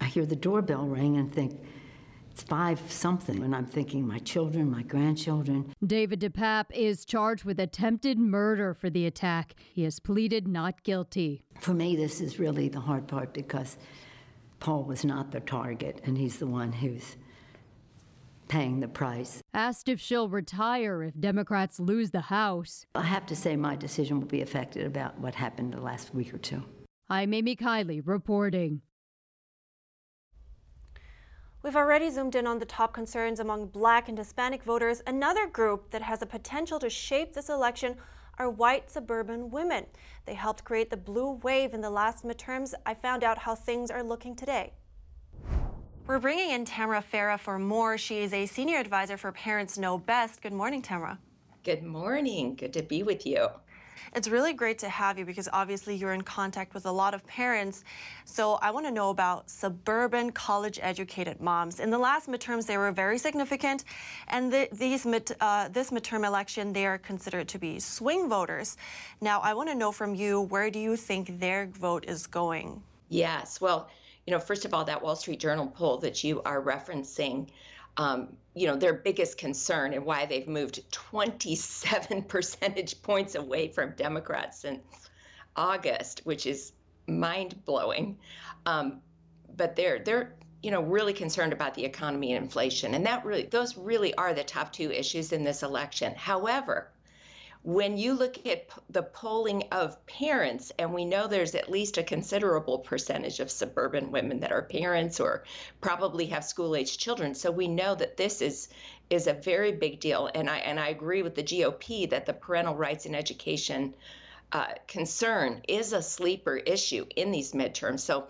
I 0.00 0.06
hear 0.06 0.24
the 0.24 0.36
doorbell 0.36 0.86
ring 0.86 1.18
and 1.18 1.32
think, 1.32 1.60
It's 2.38 2.48
five 2.48 2.80
something, 2.88 3.42
and 3.42 3.52
I'm 3.52 3.66
thinking 3.66 4.06
my 4.06 4.20
children, 4.20 4.70
my 4.70 4.82
grandchildren. 4.82 5.74
David 5.84 6.20
DePape 6.20 6.70
is 6.70 7.04
charged 7.04 7.42
with 7.42 7.58
attempted 7.58 8.16
murder 8.16 8.74
for 8.74 8.88
the 8.88 9.06
attack. 9.06 9.56
He 9.72 9.82
has 9.82 9.98
pleaded 9.98 10.46
not 10.46 10.84
guilty. 10.84 11.42
For 11.58 11.74
me, 11.74 11.96
this 11.96 12.20
is 12.20 12.38
really 12.38 12.68
the 12.68 12.78
hard 12.78 13.08
part 13.08 13.34
because 13.34 13.76
Paul 14.60 14.84
was 14.84 15.04
not 15.04 15.32
the 15.32 15.40
target, 15.40 16.00
and 16.04 16.16
he's 16.16 16.38
the 16.38 16.46
one 16.46 16.70
who's 16.70 17.16
paying 18.46 18.78
the 18.78 18.86
price. 18.86 19.42
Asked 19.52 19.88
if 19.88 20.00
she'll 20.00 20.28
retire 20.28 21.02
if 21.02 21.18
Democrats 21.18 21.80
lose 21.80 22.12
the 22.12 22.20
House. 22.20 22.86
I 22.94 23.02
have 23.02 23.26
to 23.26 23.34
say 23.34 23.56
my 23.56 23.74
decision 23.74 24.20
will 24.20 24.28
be 24.28 24.42
affected 24.42 24.86
about 24.86 25.18
what 25.18 25.34
happened 25.34 25.72
the 25.72 25.80
last 25.80 26.14
week 26.14 26.32
or 26.32 26.38
two. 26.38 26.62
I'm 27.10 27.34
Amy 27.34 27.56
Kiley 27.56 28.00
reporting. 28.04 28.82
We've 31.60 31.74
already 31.74 32.08
zoomed 32.08 32.36
in 32.36 32.46
on 32.46 32.60
the 32.60 32.64
top 32.64 32.92
concerns 32.92 33.40
among 33.40 33.66
black 33.66 34.08
and 34.08 34.16
Hispanic 34.16 34.62
voters. 34.62 35.02
Another 35.08 35.48
group 35.48 35.90
that 35.90 36.02
has 36.02 36.22
a 36.22 36.26
potential 36.26 36.78
to 36.78 36.88
shape 36.88 37.34
this 37.34 37.48
election 37.48 37.96
are 38.38 38.48
white 38.48 38.88
suburban 38.88 39.50
women. 39.50 39.84
They 40.24 40.34
helped 40.34 40.62
create 40.62 40.88
the 40.88 40.96
blue 40.96 41.32
wave 41.42 41.74
in 41.74 41.80
the 41.80 41.90
last 41.90 42.24
midterms. 42.24 42.74
I 42.86 42.94
found 42.94 43.24
out 43.24 43.38
how 43.38 43.56
things 43.56 43.90
are 43.90 44.04
looking 44.04 44.36
today. 44.36 44.72
We're 46.06 46.20
bringing 46.20 46.50
in 46.50 46.64
Tamara 46.64 47.02
Farah 47.12 47.40
for 47.40 47.58
more. 47.58 47.98
She 47.98 48.20
is 48.20 48.32
a 48.32 48.46
senior 48.46 48.78
advisor 48.78 49.16
for 49.16 49.32
Parents 49.32 49.76
Know 49.76 49.98
Best. 49.98 50.40
Good 50.40 50.52
morning, 50.52 50.80
Tamara. 50.80 51.18
Good 51.64 51.82
morning. 51.82 52.54
Good 52.54 52.72
to 52.74 52.84
be 52.84 53.02
with 53.02 53.26
you. 53.26 53.48
It's 54.14 54.28
really 54.28 54.52
great 54.52 54.78
to 54.80 54.88
have 54.88 55.18
you 55.18 55.24
because 55.24 55.48
obviously 55.52 55.94
you're 55.94 56.14
in 56.14 56.22
contact 56.22 56.74
with 56.74 56.86
a 56.86 56.92
lot 56.92 57.14
of 57.14 57.26
parents. 57.26 57.84
So 58.24 58.54
I 58.54 58.70
want 58.70 58.86
to 58.86 58.92
know 58.92 59.10
about 59.10 59.50
suburban 59.50 60.32
college 60.32 60.78
educated 60.82 61.40
moms. 61.40 61.80
In 61.80 61.90
the 61.90 61.98
last 61.98 62.28
midterms, 62.28 62.66
they 62.66 62.78
were 62.78 62.92
very 62.92 63.18
significant. 63.18 63.84
And 64.28 64.52
the, 64.52 64.68
these 64.72 65.06
mid, 65.06 65.34
uh, 65.40 65.68
this 65.68 65.90
midterm 65.90 66.26
election, 66.26 66.72
they 66.72 66.86
are 66.86 66.98
considered 66.98 67.48
to 67.48 67.58
be 67.58 67.78
swing 67.80 68.28
voters. 68.28 68.76
Now, 69.20 69.40
I 69.40 69.54
want 69.54 69.68
to 69.68 69.74
know 69.74 69.92
from 69.92 70.14
you, 70.14 70.42
where 70.42 70.70
do 70.70 70.78
you 70.78 70.96
think 70.96 71.38
their 71.40 71.66
vote 71.66 72.04
is 72.06 72.26
going? 72.26 72.82
Yes. 73.08 73.60
Well, 73.60 73.88
you 74.26 74.32
know, 74.32 74.38
first 74.40 74.64
of 74.66 74.74
all, 74.74 74.84
that 74.84 75.02
Wall 75.02 75.16
Street 75.16 75.40
Journal 75.40 75.66
poll 75.66 75.96
that 75.98 76.22
you 76.22 76.42
are 76.42 76.62
referencing 76.62 77.48
um, 77.98 78.36
you 78.54 78.66
know, 78.66 78.76
their 78.76 78.94
biggest 78.94 79.38
concern 79.38 79.92
and 79.92 80.04
why 80.04 80.26
they've 80.26 80.48
moved 80.48 80.90
27 80.92 82.22
percentage 82.28 83.02
points 83.02 83.34
away 83.34 83.68
from 83.68 83.92
Democrats 83.96 84.60
since 84.60 84.82
August, 85.54 86.20
which 86.24 86.46
is 86.46 86.72
mind 87.06 87.64
blowing. 87.64 88.18
Um, 88.66 89.00
but 89.56 89.74
they're 89.76 89.98
they're 89.98 90.34
you 90.62 90.70
know 90.70 90.82
really 90.82 91.12
concerned 91.12 91.52
about 91.52 91.74
the 91.74 91.84
economy 91.84 92.32
and 92.32 92.44
inflation, 92.44 92.94
and 92.94 93.06
that 93.06 93.24
really 93.24 93.44
those 93.44 93.76
really 93.76 94.14
are 94.14 94.32
the 94.32 94.44
top 94.44 94.72
two 94.72 94.90
issues 94.92 95.32
in 95.32 95.44
this 95.44 95.62
election. 95.62 96.14
However, 96.16 96.90
when 97.68 97.98
you 97.98 98.14
look 98.14 98.46
at 98.46 98.66
the 98.88 99.02
polling 99.02 99.62
of 99.72 100.06
parents, 100.06 100.72
and 100.78 100.94
we 100.94 101.04
know 101.04 101.26
there's 101.26 101.54
at 101.54 101.70
least 101.70 101.98
a 101.98 102.02
considerable 102.02 102.78
percentage 102.78 103.40
of 103.40 103.50
suburban 103.50 104.10
women 104.10 104.40
that 104.40 104.52
are 104.52 104.62
parents 104.62 105.20
or 105.20 105.44
probably 105.82 106.24
have 106.24 106.42
school 106.42 106.74
age 106.74 106.96
children, 106.96 107.34
so 107.34 107.50
we 107.50 107.68
know 107.68 107.94
that 107.94 108.16
this 108.16 108.40
is 108.40 108.70
is 109.10 109.26
a 109.26 109.34
very 109.34 109.72
big 109.72 110.00
deal. 110.00 110.30
And 110.34 110.48
I 110.48 110.60
and 110.60 110.80
I 110.80 110.88
agree 110.88 111.20
with 111.20 111.34
the 111.34 111.42
GOP 111.42 112.08
that 112.08 112.24
the 112.24 112.32
parental 112.32 112.74
rights 112.74 113.04
and 113.04 113.14
education 113.14 113.94
uh, 114.50 114.72
concern 114.86 115.60
is 115.68 115.92
a 115.92 116.00
sleeper 116.00 116.56
issue 116.56 117.04
in 117.16 117.32
these 117.32 117.52
midterms. 117.52 118.00
So 118.00 118.28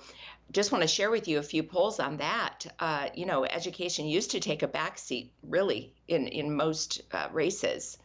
just 0.50 0.73
want 0.73 0.83
to 0.83 0.88
share 0.88 1.12
with 1.12 1.28
you 1.28 1.38
a 1.38 1.45
few 1.45 1.62
polls 1.62 2.00
on 2.00 2.16
that. 2.16 2.66
Uh, 2.80 3.11
you 3.14 3.25
know, 3.25 3.45
education 3.45 4.09
used 4.09 4.33
to 4.33 4.40
take 4.40 4.64
a 4.64 4.68
backseat, 4.68 5.28
really, 5.45 5.92
in 6.09 6.26
in 6.26 6.57
most 6.57 7.02
uh, 7.12 7.28
races. 7.33 7.99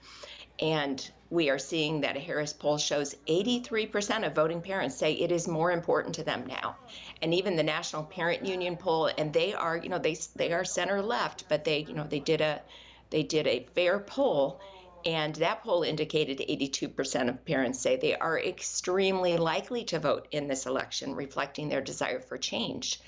And 0.59 1.11
we 1.33 1.49
are 1.49 1.57
seeing 1.57 2.01
that 2.01 2.15
a 2.15 2.19
Harris 2.19 2.53
poll 2.53 2.77
shows 2.77 3.15
83% 3.27 4.23
of 4.27 4.35
voting 4.35 4.61
parents 4.61 4.95
say 4.95 5.13
it 5.13 5.31
is 5.31 5.47
more 5.47 5.71
important 5.71 6.13
to 6.15 6.23
them 6.23 6.45
now. 6.45 6.75
And 7.23 7.33
even 7.33 7.55
the 7.55 7.63
National 7.63 8.03
Parent 8.03 8.45
Union 8.45 8.77
poll, 8.77 9.09
and 9.17 9.33
they 9.33 9.51
are, 9.51 9.75
you 9.75 9.89
know, 9.89 9.97
they 9.97 10.15
they 10.35 10.53
are 10.53 10.63
center 10.63 11.01
left, 11.01 11.45
but 11.49 11.63
they, 11.63 11.79
you 11.79 11.95
know, 11.95 12.03
they 12.03 12.19
did 12.19 12.39
a 12.39 12.61
they 13.09 13.23
did 13.23 13.47
a 13.47 13.65
fair 13.73 13.97
poll, 13.97 14.61
and 15.05 15.33
that 15.35 15.63
poll 15.63 15.81
indicated 15.81 16.37
82% 16.37 17.29
of 17.29 17.43
parents 17.45 17.79
say 17.79 17.95
they 17.95 18.15
are 18.15 18.39
extremely 18.39 19.35
likely 19.37 19.85
to 19.85 19.97
vote 19.97 20.27
in 20.29 20.47
this 20.47 20.67
election, 20.67 21.15
reflecting 21.15 21.67
their 21.67 21.81
desire 21.81 22.19
for 22.19 22.37
change. 22.37 23.01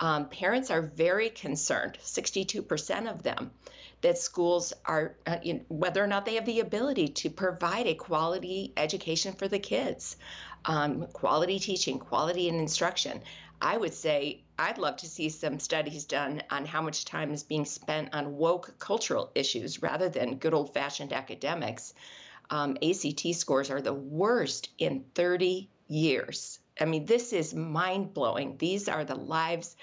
Um, 0.00 0.28
parents 0.28 0.70
are 0.70 0.82
very 0.82 1.30
concerned, 1.30 1.96
62% 2.02 3.10
of 3.10 3.22
them, 3.22 3.50
that 4.02 4.18
schools 4.18 4.72
are, 4.84 5.16
uh, 5.26 5.38
know, 5.44 5.60
whether 5.68 6.02
or 6.02 6.06
not 6.06 6.24
they 6.24 6.34
have 6.34 6.46
the 6.46 6.60
ability 6.60 7.08
to 7.08 7.30
provide 7.30 7.86
a 7.86 7.94
quality 7.94 8.72
education 8.76 9.32
for 9.34 9.48
the 9.48 9.58
kids, 9.58 10.16
um, 10.64 11.06
quality 11.12 11.58
teaching, 11.58 11.98
quality 11.98 12.48
in 12.48 12.54
instruction. 12.56 13.20
I 13.62 13.76
would 13.76 13.92
say 13.92 14.42
I'd 14.58 14.78
love 14.78 14.96
to 14.98 15.06
see 15.06 15.28
some 15.28 15.58
studies 15.58 16.04
done 16.04 16.42
on 16.50 16.64
how 16.64 16.80
much 16.80 17.04
time 17.04 17.32
is 17.32 17.42
being 17.42 17.64
spent 17.64 18.14
on 18.14 18.36
woke 18.36 18.74
cultural 18.78 19.30
issues 19.34 19.82
rather 19.82 20.08
than 20.08 20.36
good 20.36 20.54
old 20.54 20.72
fashioned 20.72 21.12
academics. 21.12 21.92
Um, 22.48 22.76
ACT 22.82 23.34
scores 23.34 23.70
are 23.70 23.82
the 23.82 23.94
worst 23.94 24.70
in 24.78 25.04
30 25.14 25.68
years. 25.88 26.58
I 26.80 26.86
mean, 26.86 27.04
this 27.04 27.32
is 27.32 27.54
mind 27.54 28.14
blowing. 28.14 28.56
These 28.56 28.88
are 28.88 29.04
the 29.04 29.14
lives 29.14 29.76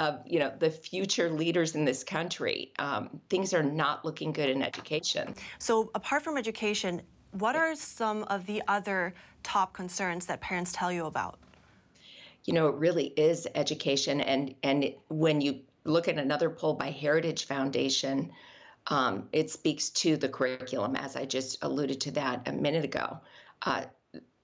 of 0.00 0.18
you 0.26 0.38
know 0.38 0.50
the 0.58 0.70
future 0.70 1.30
leaders 1.30 1.76
in 1.76 1.84
this 1.84 2.02
country. 2.02 2.72
Um, 2.78 3.20
things 3.28 3.54
are 3.54 3.62
not 3.62 4.04
looking 4.04 4.32
good 4.32 4.48
in 4.48 4.62
education. 4.62 5.34
So, 5.58 5.90
apart 5.94 6.22
from 6.22 6.36
education, 6.36 7.02
what 7.32 7.54
are 7.54 7.76
some 7.76 8.24
of 8.24 8.46
the 8.46 8.62
other 8.66 9.14
top 9.44 9.74
concerns 9.74 10.26
that 10.26 10.40
parents 10.40 10.72
tell 10.72 10.90
you 10.90 11.04
about? 11.04 11.38
You 12.46 12.54
know, 12.54 12.68
it 12.68 12.76
really 12.76 13.08
is 13.08 13.46
education, 13.54 14.22
and 14.22 14.54
and 14.62 14.94
when 15.08 15.42
you 15.42 15.60
look 15.84 16.08
at 16.08 16.18
another 16.18 16.48
poll 16.48 16.74
by 16.74 16.90
Heritage 16.90 17.44
Foundation, 17.44 18.32
um, 18.86 19.28
it 19.32 19.50
speaks 19.50 19.90
to 19.90 20.16
the 20.16 20.28
curriculum, 20.28 20.96
as 20.96 21.14
I 21.14 21.26
just 21.26 21.62
alluded 21.62 22.00
to 22.02 22.10
that 22.12 22.48
a 22.48 22.52
minute 22.52 22.84
ago. 22.84 23.18
Uh, 23.62 23.82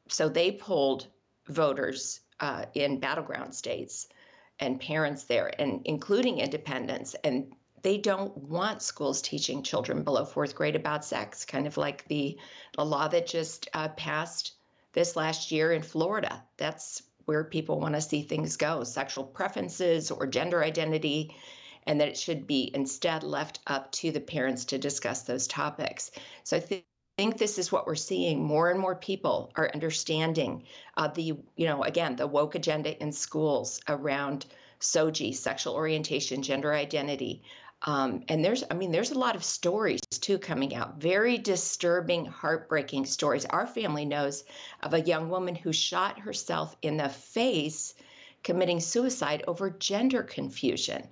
so 0.09 0.29
they 0.29 0.53
polled 0.53 1.07
voters 1.49 2.21
uh, 2.41 2.67
in 2.75 3.01
battleground 3.01 3.55
states 3.55 4.09
and 4.59 4.81
parents 4.81 5.25
there, 5.25 5.53
and 5.61 5.83
including 5.85 6.39
independents. 6.39 7.15
And 7.25 7.55
they 7.83 7.99
don't 7.99 8.37
want 8.37 8.83
schools 8.83 9.23
teaching 9.23 9.63
children 9.63 10.03
below 10.03 10.25
fourth 10.25 10.55
grade 10.55 10.77
about 10.77 11.05
sex, 11.05 11.45
kind 11.45 11.67
of 11.67 11.77
like 11.77 12.07
the, 12.09 12.39
the 12.77 12.85
law 12.85 13.09
that 13.09 13.27
just 13.27 13.69
uh, 13.75 13.89
passed 13.89 14.55
this 14.93 15.15
last 15.15 15.53
year 15.53 15.73
in 15.73 15.83
Florida. 15.83 16.43
That's 16.57 17.03
where 17.27 17.45
people 17.45 17.79
want 17.81 17.95
to 17.95 18.01
see 18.01 18.23
things 18.23 18.57
go 18.57 18.83
sexual 18.83 19.25
preferences 19.25 20.11
or 20.11 20.27
gender 20.27 20.65
identity, 20.65 21.35
and 21.87 22.01
that 22.01 22.09
it 22.09 22.17
should 22.17 22.47
be 22.47 22.71
instead 22.75 23.23
left 23.23 23.61
up 23.67 23.93
to 23.93 24.11
the 24.11 24.21
parents 24.21 24.65
to 24.67 24.79
discuss 24.79 25.23
those 25.23 25.47
topics. 25.47 26.11
So 26.45 26.57
I 26.57 26.61
think 26.61 26.85
think 27.17 27.39
this 27.39 27.57
is 27.57 27.73
what 27.73 27.87
we're 27.87 27.95
seeing. 27.95 28.45
More 28.45 28.71
and 28.71 28.79
more 28.79 28.95
people 28.95 29.51
are 29.57 29.71
understanding 29.73 30.65
uh, 30.99 31.09
the, 31.09 31.23
you 31.57 31.67
know, 31.67 31.83
again, 31.83 32.15
the 32.15 32.27
woke 32.27 32.55
agenda 32.55 33.03
in 33.03 33.11
schools 33.11 33.81
around 33.89 34.45
SOGI, 34.81 35.35
sexual 35.35 35.73
orientation, 35.73 36.43
gender 36.43 36.75
identity. 36.75 37.43
Um, 37.83 38.23
and 38.29 38.45
there's, 38.45 38.65
I 38.71 38.75
mean, 38.75 38.93
there's 38.93 39.13
a 39.13 39.19
lot 39.19 39.35
of 39.35 39.43
stories 39.45 40.01
too 40.11 40.39
coming 40.39 40.75
out, 40.75 41.01
very 41.01 41.39
disturbing, 41.39 42.27
heartbreaking 42.27 43.07
stories. 43.07 43.47
Our 43.47 43.67
family 43.67 44.05
knows 44.05 44.45
of 44.83 44.93
a 44.93 45.01
young 45.01 45.31
woman 45.31 45.55
who 45.55 45.73
shot 45.73 46.19
herself 46.19 46.77
in 46.83 46.99
the 46.99 47.09
face 47.09 47.95
committing 48.43 48.79
suicide 48.79 49.43
over 49.49 49.71
gender 49.71 50.23
confusion. 50.23 51.09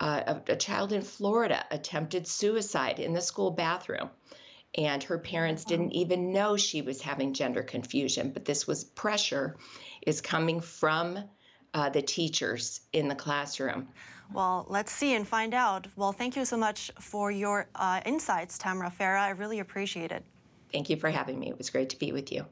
Uh, 0.00 0.20
a, 0.48 0.52
a 0.52 0.56
child 0.56 0.92
in 0.92 1.00
Florida 1.00 1.64
attempted 1.70 2.28
suicide 2.28 2.98
in 2.98 3.14
the 3.14 3.22
school 3.22 3.50
bathroom 3.50 4.10
and 4.76 5.02
her 5.02 5.18
parents 5.18 5.64
didn't 5.64 5.92
even 5.92 6.32
know 6.32 6.56
she 6.56 6.82
was 6.82 7.00
having 7.00 7.32
gender 7.32 7.62
confusion 7.62 8.30
but 8.30 8.44
this 8.44 8.66
was 8.66 8.84
pressure 8.84 9.56
is 10.06 10.20
coming 10.20 10.60
from 10.60 11.18
uh, 11.74 11.90
the 11.90 12.00
teachers 12.02 12.80
in 12.92 13.08
the 13.08 13.14
classroom. 13.14 13.88
Well 14.32 14.66
let's 14.68 14.92
see 14.92 15.14
and 15.14 15.26
find 15.26 15.54
out. 15.54 15.86
Well 15.96 16.12
thank 16.12 16.36
you 16.36 16.44
so 16.44 16.56
much 16.56 16.90
for 17.00 17.30
your 17.30 17.68
uh, 17.74 18.00
insights 18.06 18.58
tamara 18.58 18.92
farah. 18.98 19.20
I 19.20 19.30
really 19.30 19.60
appreciate 19.60 20.12
it. 20.12 20.24
Thank 20.72 20.90
you 20.90 20.96
for 20.96 21.10
having 21.10 21.38
me. 21.38 21.48
It 21.48 21.58
was 21.58 21.70
great 21.70 21.90
to 21.90 21.98
be 21.98 22.12
with 22.12 22.32
you 22.32 22.46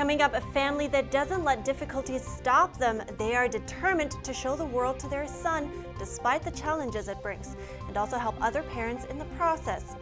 Coming 0.00 0.22
up, 0.22 0.32
a 0.32 0.40
family 0.40 0.86
that 0.86 1.10
doesn't 1.10 1.44
let 1.44 1.62
difficulties 1.62 2.26
stop 2.26 2.78
them. 2.78 3.02
They 3.18 3.34
are 3.34 3.46
determined 3.46 4.12
to 4.24 4.32
show 4.32 4.56
the 4.56 4.64
world 4.64 4.98
to 5.00 5.08
their 5.08 5.28
son 5.28 5.70
despite 5.98 6.42
the 6.42 6.50
challenges 6.52 7.06
it 7.08 7.20
brings, 7.20 7.54
and 7.86 7.98
also 7.98 8.16
help 8.16 8.34
other 8.40 8.62
parents 8.62 9.04
in 9.04 9.18
the 9.18 9.26
process. 9.36 9.96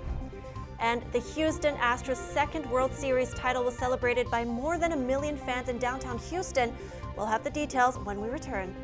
And 0.78 1.02
the 1.10 1.18
Houston 1.18 1.74
Astros' 1.78 2.18
second 2.32 2.70
World 2.70 2.94
Series 2.94 3.34
title 3.34 3.64
was 3.64 3.76
celebrated 3.76 4.30
by 4.30 4.44
more 4.44 4.78
than 4.78 4.92
a 4.92 4.96
million 4.96 5.36
fans 5.36 5.68
in 5.68 5.78
downtown 5.78 6.18
Houston. 6.30 6.72
We'll 7.16 7.26
have 7.26 7.42
the 7.42 7.50
details 7.50 7.98
when 7.98 8.20
we 8.20 8.28
return. 8.28 8.76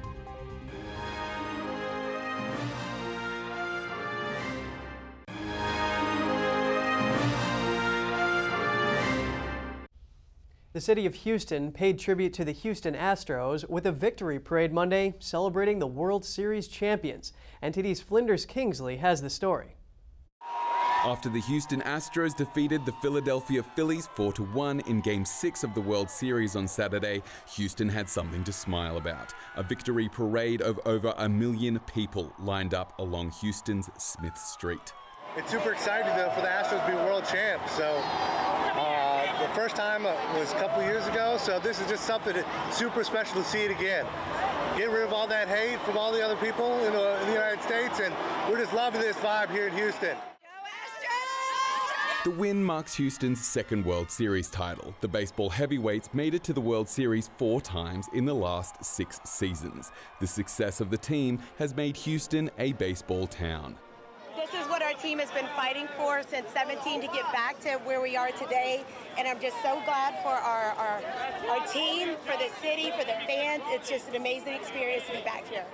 The 10.75 10.81
city 10.81 11.07
of 11.07 11.15
Houston 11.15 11.71
paid 11.71 12.01
tribute 12.01 12.33
to 12.33 12.45
the 12.45 12.51
Houston 12.51 12.97
Astros 12.97 13.69
with 13.71 13.87
a 13.87 13.93
victory 13.93 14.41
parade 14.41 14.73
Monday 14.73 15.15
celebrating 15.21 15.79
the 15.79 15.87
World 15.87 16.25
Series 16.25 16.67
champions. 16.67 17.33
NTD's 17.63 18.01
Flinders 18.01 18.45
Kingsley 18.45 18.97
has 18.97 19.23
the 19.23 19.31
story. 19.31 19.77
After 21.05 21.29
the 21.29 21.43
Houston 21.43 21.81
Astros 21.83 22.37
defeated 22.37 22.85
the 22.85 22.93
Philadelphia 23.01 23.63
Phillies 23.77 24.09
4 24.17 24.33
1 24.33 24.81
in 24.81 25.01
Game 25.01 25.25
6 25.25 25.63
of 25.63 25.75
the 25.75 25.81
World 25.81 26.11
Series 26.11 26.57
on 26.57 26.67
Saturday, 26.67 27.23
Houston 27.55 27.89
had 27.89 28.09
something 28.09 28.43
to 28.43 28.53
smile 28.53 28.97
about. 28.97 29.33
A 29.55 29.63
victory 29.63 30.09
parade 30.09 30.61
of 30.61 30.81
over 30.87 31.15
a 31.19 31.29
million 31.29 31.79
people 31.87 32.33
lined 32.41 32.75
up 32.75 32.99
along 32.99 33.31
Houston's 33.31 33.89
Smith 33.97 34.37
Street. 34.37 34.93
It's 35.37 35.53
super 35.53 35.71
exciting 35.71 36.17
though 36.17 36.31
for 36.31 36.41
the 36.41 36.49
Astros 36.49 36.85
to 36.85 36.91
be 36.91 36.97
world 36.97 37.25
champs. 37.31 37.71
So 37.77 38.03
the 39.49 39.55
first 39.55 39.77
time 39.77 40.07
uh, 40.07 40.15
was 40.39 40.53
a 40.53 40.57
couple 40.57 40.83
years 40.83 41.07
ago. 41.07 41.37
So 41.39 41.59
this 41.59 41.81
is 41.81 41.89
just 41.89 42.05
something 42.05 42.35
super 42.71 43.05
special 43.05 43.43
to 43.43 43.45
see 43.45 43.61
it 43.61 43.71
again. 43.71 44.07
Get 44.77 44.91
rid 44.91 45.03
of 45.03 45.13
all 45.13 45.27
that 45.27 45.49
hate 45.49 45.79
from 45.81 45.99
all 45.99 46.13
the 46.13 46.25
other 46.25 46.37
people 46.37 46.79
in 46.85 46.93
the, 46.93 47.21
in 47.21 47.27
the 47.27 47.35
United 47.35 47.63
States, 47.63 48.01
and 48.01 48.15
we're 48.51 48.59
just 48.59 48.73
loving 48.73 49.01
this 49.01 49.17
vibe 49.17 49.51
here 49.51 49.69
in 49.69 49.75
Houston. 49.75 50.17
The 52.25 52.31
win 52.31 52.65
marks 52.65 52.95
Houston's 52.95 53.47
second 53.47 53.85
World 53.85 54.11
Series 54.11 54.49
title. 54.49 54.95
The 55.03 55.09
baseball 55.09 55.51
heavyweights 55.51 56.09
made 56.15 56.35
it 56.35 56.43
to 56.45 56.55
the 56.55 56.61
World 56.61 56.89
Series 56.89 57.29
four 57.37 57.61
times 57.61 58.09
in 58.15 58.25
the 58.25 58.35
last 58.35 58.83
six 58.83 59.21
seasons. 59.25 59.93
The 60.21 60.27
success 60.27 60.81
of 60.81 60.89
the 60.89 60.97
team 60.97 61.39
has 61.59 61.77
made 61.77 61.99
Houston 61.99 62.51
a 62.59 62.73
baseball 62.73 63.27
town. 63.27 63.77
Team 64.95 65.19
has 65.19 65.31
been 65.31 65.47
fighting 65.57 65.89
for 65.97 66.23
since 66.23 66.49
17 66.51 67.01
to 67.01 67.07
get 67.09 67.31
back 67.33 67.61
to 67.61 67.73
where 67.85 68.01
we 68.01 68.17
are 68.17 68.31
today. 68.33 68.85
And 69.19 69.29
I'm 69.29 69.41
just 69.41 69.57
so 69.63 69.81
glad 69.85 70.15
for 70.23 70.29
our, 70.29 70.73
our, 70.73 71.03
our 71.51 71.67
team, 71.67 72.17
for 72.25 72.37
the 72.37 72.49
city, 72.61 72.91
for 72.91 73.05
the 73.05 73.17
fans. 73.27 73.63
It's 73.69 73.89
just 73.89 74.09
an 74.09 74.17
amazing 74.17 74.55
experience 74.55 75.05
to 75.07 75.13
be 75.13 75.23
back 75.23 75.47
here. 75.49 75.65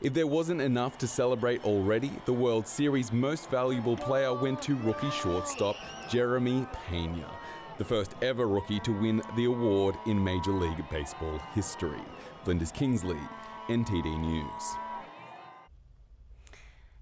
If 0.00 0.12
there 0.12 0.26
wasn't 0.26 0.60
enough 0.60 0.98
to 0.98 1.06
celebrate 1.06 1.64
already, 1.64 2.10
the 2.24 2.32
World 2.32 2.66
Series 2.66 3.12
most 3.12 3.50
valuable 3.50 3.96
player 3.96 4.34
went 4.34 4.60
to 4.62 4.76
rookie 4.76 5.10
shortstop 5.10 5.76
Jeremy 6.10 6.66
Pena, 6.88 7.30
the 7.78 7.84
first 7.84 8.14
ever 8.22 8.46
rookie 8.46 8.80
to 8.80 8.92
win 8.92 9.22
the 9.36 9.46
award 9.46 9.96
in 10.06 10.22
Major 10.22 10.52
League 10.52 10.88
Baseball 10.90 11.38
history. 11.54 12.02
Flinders 12.44 12.72
Kingsley, 12.72 13.20
NTD 13.68 14.20
News. 14.20 14.83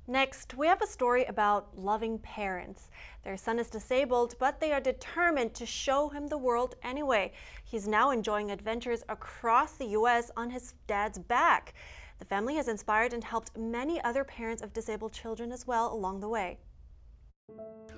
Next, 0.09 0.55
we 0.55 0.67
have 0.67 0.83
a 0.83 0.87
story 0.87 1.25
about 1.27 1.79
loving 1.79 2.19
parents. 2.19 2.91
Their 3.23 3.37
son 3.37 3.61
is 3.61 3.71
disabled, 3.71 4.35
but 4.41 4.59
they 4.59 4.73
are 4.73 4.81
determined 4.81 5.55
to 5.55 5.65
show 5.65 6.09
him 6.09 6.27
the 6.27 6.39
world 6.39 6.75
anyway. 6.83 7.33
He's 7.65 7.87
now 7.87 8.11
enjoying 8.11 8.51
adventures 8.51 9.05
across 9.09 9.73
the 9.75 9.87
U.S. 9.87 10.33
on 10.37 10.51
his 10.51 10.75
dad's 10.89 11.21
back. 11.21 11.75
The 12.19 12.25
family 12.25 12.57
has 12.57 12.67
inspired 12.67 13.13
and 13.13 13.23
helped 13.23 13.57
many 13.57 14.03
other 14.03 14.25
parents 14.25 14.61
of 14.61 14.73
disabled 14.73 15.13
children 15.13 15.53
as 15.53 15.69
well 15.69 15.93
along 15.93 16.19
the 16.19 16.29
way. 16.29 16.59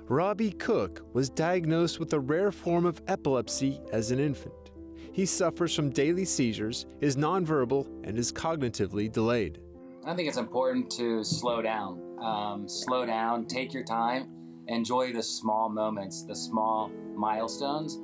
Robbie 0.06 0.52
Cook 0.52 1.06
was 1.14 1.30
diagnosed 1.30 1.98
with 1.98 2.12
a 2.12 2.20
rare 2.20 2.52
form 2.52 2.84
of 2.84 3.00
epilepsy 3.08 3.80
as 3.92 4.10
an 4.10 4.20
infant. 4.20 4.54
He 5.12 5.24
suffers 5.24 5.74
from 5.74 5.88
daily 5.88 6.26
seizures, 6.26 6.84
is 7.00 7.16
nonverbal, 7.16 7.86
and 8.06 8.18
is 8.18 8.30
cognitively 8.30 9.10
delayed. 9.10 9.60
I 10.06 10.12
think 10.12 10.28
it's 10.28 10.36
important 10.36 10.90
to 10.92 11.24
slow 11.24 11.62
down. 11.62 12.00
Um, 12.20 12.68
slow 12.68 13.06
down, 13.06 13.46
take 13.46 13.72
your 13.72 13.84
time, 13.84 14.28
enjoy 14.68 15.12
the 15.12 15.22
small 15.22 15.70
moments, 15.70 16.24
the 16.24 16.36
small 16.36 16.90
milestones 17.16 17.98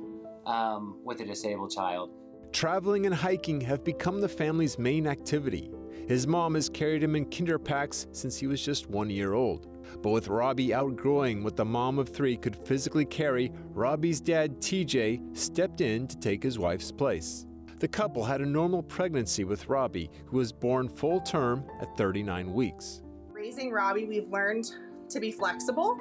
um, 0.47 0.99
with 1.03 1.21
a 1.21 1.25
disabled 1.25 1.71
child. 1.71 2.11
Traveling 2.51 3.05
and 3.05 3.13
hiking 3.13 3.61
have 3.61 3.83
become 3.83 4.19
the 4.19 4.27
family's 4.27 4.79
main 4.79 5.05
activity. 5.05 5.71
His 6.07 6.25
mom 6.25 6.55
has 6.55 6.69
carried 6.69 7.03
him 7.03 7.15
in 7.15 7.29
kinder 7.29 7.59
packs 7.59 8.07
since 8.11 8.37
he 8.37 8.47
was 8.47 8.63
just 8.63 8.89
one 8.89 9.09
year 9.09 9.33
old. 9.33 9.67
But 10.01 10.09
with 10.09 10.27
Robbie 10.27 10.73
outgrowing 10.73 11.43
what 11.43 11.55
the 11.55 11.65
mom 11.65 11.99
of 11.99 12.09
three 12.09 12.35
could 12.35 12.55
physically 12.67 13.05
carry, 13.05 13.51
Robbie's 13.73 14.19
dad, 14.19 14.59
TJ, 14.59 15.37
stepped 15.37 15.81
in 15.81 16.07
to 16.07 16.17
take 16.17 16.41
his 16.41 16.57
wife's 16.57 16.91
place. 16.91 17.45
The 17.81 17.87
couple 17.87 18.23
had 18.23 18.41
a 18.41 18.45
normal 18.45 18.83
pregnancy 18.83 19.43
with 19.43 19.67
Robbie, 19.67 20.11
who 20.27 20.37
was 20.37 20.51
born 20.51 20.87
full 20.87 21.19
term 21.19 21.65
at 21.81 21.97
39 21.97 22.53
weeks. 22.53 23.01
Raising 23.31 23.71
Robbie, 23.71 24.05
we've 24.05 24.29
learned 24.29 24.65
to 25.09 25.19
be 25.19 25.31
flexible, 25.31 25.97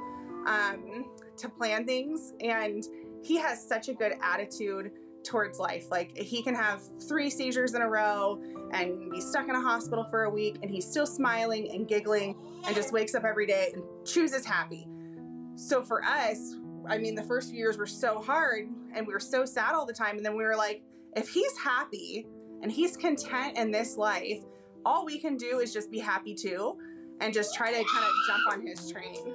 um, 0.46 1.06
to 1.38 1.48
plan 1.48 1.86
things, 1.86 2.34
and 2.40 2.84
he 3.22 3.38
has 3.38 3.66
such 3.66 3.88
a 3.88 3.94
good 3.94 4.12
attitude 4.22 4.90
towards 5.24 5.58
life. 5.58 5.90
Like 5.90 6.14
he 6.18 6.42
can 6.42 6.54
have 6.54 6.82
three 7.08 7.30
seizures 7.30 7.72
in 7.72 7.80
a 7.80 7.88
row 7.88 8.42
and 8.74 9.10
be 9.10 9.22
stuck 9.22 9.48
in 9.48 9.54
a 9.54 9.62
hospital 9.62 10.04
for 10.04 10.24
a 10.24 10.30
week 10.30 10.58
and 10.62 10.70
he's 10.70 10.86
still 10.86 11.06
smiling 11.06 11.70
and 11.70 11.88
giggling 11.88 12.36
and 12.66 12.76
just 12.76 12.92
wakes 12.92 13.14
up 13.14 13.24
every 13.24 13.46
day 13.46 13.70
and 13.72 13.82
chooses 14.04 14.44
happy. 14.44 14.86
So 15.54 15.82
for 15.82 16.04
us, 16.04 16.56
I 16.86 16.98
mean, 16.98 17.14
the 17.14 17.22
first 17.22 17.50
few 17.50 17.58
years 17.58 17.78
were 17.78 17.86
so 17.86 18.20
hard 18.20 18.68
and 18.94 19.06
we 19.06 19.14
were 19.14 19.20
so 19.20 19.46
sad 19.46 19.74
all 19.74 19.86
the 19.86 19.94
time. 19.94 20.16
And 20.16 20.24
then 20.24 20.36
we 20.36 20.44
were 20.44 20.56
like, 20.56 20.82
if 21.16 21.28
he's 21.28 21.56
happy 21.58 22.26
and 22.62 22.70
he's 22.70 22.96
content 22.96 23.56
in 23.56 23.70
this 23.70 23.96
life, 23.96 24.40
all 24.84 25.04
we 25.04 25.18
can 25.18 25.36
do 25.36 25.58
is 25.58 25.72
just 25.72 25.90
be 25.90 25.98
happy 25.98 26.34
too 26.34 26.76
and 27.20 27.34
just 27.34 27.54
try 27.54 27.70
to 27.70 27.74
kind 27.74 28.04
of 28.04 28.12
jump 28.26 28.52
on 28.52 28.66
his 28.66 28.90
train. 28.90 29.34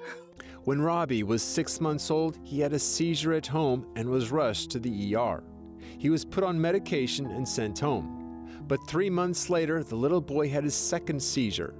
When 0.64 0.82
Robbie 0.82 1.24
was 1.24 1.44
six 1.44 1.80
months 1.80 2.10
old, 2.10 2.40
he 2.44 2.60
had 2.60 2.74
a 2.74 2.80
seizure 2.80 3.34
at 3.34 3.46
home 3.46 3.86
and 3.96 4.10
was 4.10 4.32
rushed 4.32 4.72
to 4.72 4.80
the 4.80 5.16
ER. 5.16 5.44
He 6.00 6.10
was 6.10 6.26
put 6.26 6.44
on 6.44 6.60
medication 6.60 7.28
and 7.28 7.48
sent 7.48 7.80
home. 7.80 8.50
But 8.68 8.80
three 8.88 9.12
months 9.12 9.50
later, 9.52 9.84
the 9.84 9.96
little 9.96 10.22
boy 10.22 10.50
had 10.50 10.64
his 10.64 10.74
second 10.74 11.22
seizure. 11.22 11.76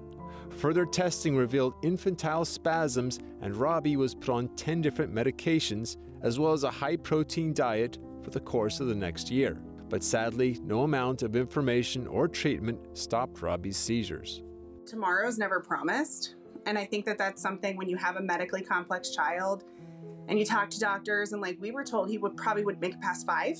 Further 0.58 0.86
testing 0.86 1.36
revealed 1.36 1.74
infantile 1.82 2.46
spasms, 2.46 3.20
and 3.42 3.56
Robbie 3.56 3.98
was 3.98 4.14
put 4.14 4.30
on 4.30 4.50
10 4.56 4.82
different 4.82 5.14
medications, 5.14 5.98
as 6.22 6.38
well 6.38 6.54
as 6.54 6.64
a 6.64 6.70
high 6.70 6.96
protein 6.96 7.54
diet 7.54 7.98
for 8.22 8.30
the 8.30 8.40
course 8.40 8.80
of 8.80 8.88
the 8.88 8.96
next 8.96 9.32
year. 9.32 9.58
But 9.90 10.04
sadly, 10.04 10.60
no 10.64 10.82
amount 10.82 11.22
of 11.22 11.36
information 11.36 12.08
or 12.08 12.28
treatment 12.28 12.80
stopped 12.94 13.42
Robbie's 13.42 13.78
seizures. 13.78 14.42
Tomorrow's 14.86 15.38
never 15.38 15.60
promised. 15.60 16.36
And 16.66 16.78
I 16.78 16.86
think 16.86 17.06
that 17.06 17.18
that's 17.18 17.42
something 17.42 17.78
when 17.78 17.88
you 17.88 17.98
have 17.98 18.16
a 18.16 18.22
medically 18.22 18.62
complex 18.62 19.12
child 19.12 19.64
and 20.28 20.40
you 20.40 20.46
talk 20.46 20.70
to 20.72 20.80
doctors, 20.80 21.34
and 21.34 21.42
like 21.42 21.58
we 21.60 21.72
were 21.72 21.84
told 21.84 22.10
he 22.10 22.18
would 22.18 22.36
probably 22.36 22.66
would 22.66 22.82
make 22.82 22.94
it 22.94 23.02
past 23.02 23.28
five. 23.28 23.60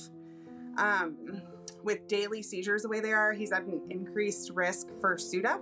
Um, 0.78 1.42
with 1.84 2.06
daily 2.08 2.42
seizures 2.42 2.82
the 2.82 2.88
way 2.88 3.00
they 3.00 3.12
are, 3.12 3.32
he's 3.32 3.52
at 3.52 3.62
an 3.62 3.80
increased 3.90 4.50
risk 4.52 4.88
for 5.00 5.16
SUDEP, 5.16 5.60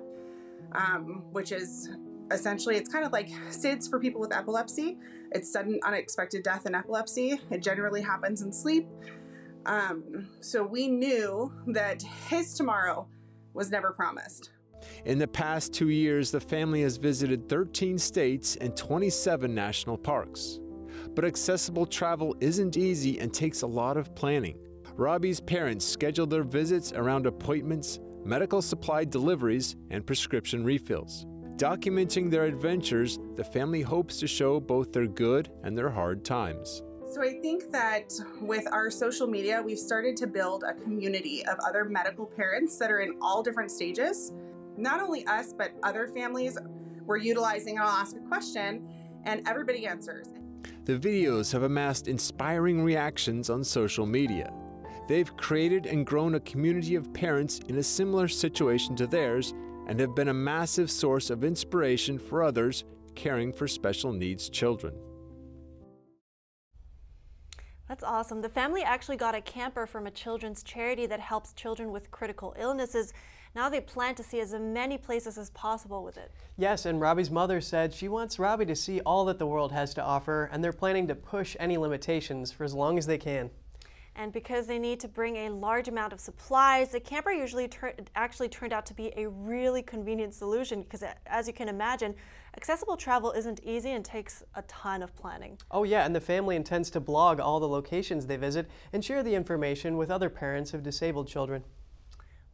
um, 0.72 1.22
which 1.32 1.52
is 1.52 1.90
essentially 2.30 2.76
it's 2.76 2.90
kind 2.90 3.04
of 3.04 3.12
like 3.12 3.28
SIDS 3.50 3.88
for 3.88 4.00
people 4.00 4.20
with 4.20 4.34
epilepsy. 4.34 4.96
It's 5.32 5.52
sudden 5.52 5.78
unexpected 5.84 6.42
death 6.42 6.64
in 6.64 6.74
epilepsy. 6.74 7.40
It 7.50 7.62
generally 7.62 8.00
happens 8.00 8.40
in 8.40 8.52
sleep. 8.52 8.88
Um, 9.66 10.28
so 10.40 10.62
we 10.62 10.88
knew 10.88 11.52
that 11.68 12.02
his 12.28 12.54
tomorrow 12.54 13.08
was 13.54 13.70
never 13.70 13.92
promised. 13.92 14.50
In 15.04 15.18
the 15.18 15.28
past 15.28 15.72
two 15.72 15.88
years, 15.88 16.30
the 16.30 16.40
family 16.40 16.82
has 16.82 16.96
visited 16.96 17.48
13 17.48 17.98
states 17.98 18.56
and 18.56 18.76
27 18.76 19.54
national 19.54 19.96
parks. 19.96 20.60
But 21.14 21.24
accessible 21.24 21.86
travel 21.86 22.36
isn't 22.40 22.76
easy 22.76 23.18
and 23.20 23.32
takes 23.32 23.62
a 23.62 23.66
lot 23.66 23.96
of 23.96 24.14
planning. 24.14 24.58
Robbie's 24.94 25.40
parents 25.40 25.84
schedule 25.84 26.26
their 26.26 26.44
visits 26.44 26.92
around 26.92 27.26
appointments, 27.26 27.98
medical 28.24 28.62
supply 28.62 29.04
deliveries, 29.04 29.76
and 29.90 30.06
prescription 30.06 30.64
refills. 30.64 31.26
Documenting 31.56 32.30
their 32.30 32.44
adventures, 32.44 33.18
the 33.36 33.44
family 33.44 33.82
hopes 33.82 34.18
to 34.18 34.26
show 34.26 34.60
both 34.60 34.92
their 34.92 35.06
good 35.06 35.50
and 35.62 35.76
their 35.76 35.90
hard 35.90 36.24
times. 36.24 36.82
So 37.14 37.22
I 37.22 37.34
think 37.34 37.70
that 37.70 38.12
with 38.40 38.66
our 38.72 38.90
social 38.90 39.28
media, 39.28 39.62
we've 39.64 39.78
started 39.78 40.16
to 40.16 40.26
build 40.26 40.64
a 40.64 40.74
community 40.74 41.46
of 41.46 41.56
other 41.64 41.84
medical 41.84 42.26
parents 42.26 42.76
that 42.78 42.90
are 42.90 43.02
in 43.02 43.14
all 43.22 43.40
different 43.40 43.70
stages. 43.70 44.32
Not 44.76 45.00
only 45.00 45.24
us, 45.28 45.54
but 45.56 45.70
other 45.84 46.08
families 46.08 46.58
we're 47.06 47.18
utilizing. 47.18 47.78
I'll 47.78 47.86
ask 47.86 48.16
a 48.16 48.20
question 48.26 48.88
and 49.22 49.46
everybody 49.46 49.86
answers. 49.86 50.26
The 50.86 50.98
videos 50.98 51.52
have 51.52 51.62
amassed 51.62 52.08
inspiring 52.08 52.82
reactions 52.82 53.48
on 53.48 53.62
social 53.62 54.06
media. 54.06 54.52
They've 55.06 55.36
created 55.36 55.86
and 55.86 56.04
grown 56.04 56.34
a 56.34 56.40
community 56.40 56.96
of 56.96 57.14
parents 57.14 57.60
in 57.68 57.78
a 57.78 57.82
similar 57.84 58.26
situation 58.26 58.96
to 58.96 59.06
theirs 59.06 59.54
and 59.86 60.00
have 60.00 60.16
been 60.16 60.30
a 60.30 60.34
massive 60.34 60.90
source 60.90 61.30
of 61.30 61.44
inspiration 61.44 62.18
for 62.18 62.42
others 62.42 62.82
caring 63.14 63.52
for 63.52 63.68
special 63.68 64.12
needs 64.12 64.48
children. 64.48 64.96
That's 67.88 68.04
awesome. 68.04 68.40
The 68.40 68.48
family 68.48 68.82
actually 68.82 69.16
got 69.16 69.34
a 69.34 69.40
camper 69.40 69.86
from 69.86 70.06
a 70.06 70.10
children's 70.10 70.62
charity 70.62 71.06
that 71.06 71.20
helps 71.20 71.52
children 71.52 71.92
with 71.92 72.10
critical 72.10 72.54
illnesses. 72.58 73.12
Now 73.54 73.68
they 73.68 73.80
plan 73.80 74.14
to 74.16 74.22
see 74.22 74.40
as 74.40 74.54
many 74.54 74.98
places 74.98 75.38
as 75.38 75.50
possible 75.50 76.02
with 76.02 76.16
it. 76.16 76.32
Yes, 76.56 76.86
and 76.86 77.00
Robbie's 77.00 77.30
mother 77.30 77.60
said 77.60 77.92
she 77.92 78.08
wants 78.08 78.38
Robbie 78.38 78.66
to 78.66 78.74
see 78.74 79.00
all 79.00 79.24
that 79.26 79.38
the 79.38 79.46
world 79.46 79.70
has 79.72 79.94
to 79.94 80.02
offer, 80.02 80.48
and 80.50 80.64
they're 80.64 80.72
planning 80.72 81.06
to 81.08 81.14
push 81.14 81.56
any 81.60 81.76
limitations 81.76 82.50
for 82.50 82.64
as 82.64 82.74
long 82.74 82.98
as 82.98 83.06
they 83.06 83.18
can. 83.18 83.50
And 84.16 84.32
because 84.32 84.66
they 84.66 84.78
need 84.78 85.00
to 85.00 85.08
bring 85.08 85.36
a 85.36 85.50
large 85.50 85.88
amount 85.88 86.12
of 86.12 86.20
supplies, 86.20 86.92
the 86.92 87.00
camper 87.00 87.32
usually 87.32 87.66
tur- 87.66 87.94
actually 88.14 88.48
turned 88.48 88.72
out 88.72 88.86
to 88.86 88.94
be 88.94 89.12
a 89.16 89.28
really 89.28 89.82
convenient 89.82 90.34
solution 90.34 90.82
because, 90.82 91.02
as 91.26 91.46
you 91.48 91.52
can 91.52 91.68
imagine, 91.68 92.14
accessible 92.56 92.96
travel 92.96 93.32
isn't 93.32 93.60
easy 93.64 93.90
and 93.90 94.04
takes 94.04 94.44
a 94.54 94.62
ton 94.62 95.02
of 95.02 95.14
planning. 95.16 95.58
Oh, 95.70 95.82
yeah, 95.82 96.06
and 96.06 96.14
the 96.14 96.20
family 96.20 96.54
intends 96.54 96.90
to 96.90 97.00
blog 97.00 97.40
all 97.40 97.58
the 97.58 97.68
locations 97.68 98.26
they 98.26 98.36
visit 98.36 98.70
and 98.92 99.04
share 99.04 99.22
the 99.22 99.34
information 99.34 99.96
with 99.96 100.10
other 100.10 100.30
parents 100.30 100.74
of 100.74 100.84
disabled 100.84 101.26
children. 101.26 101.64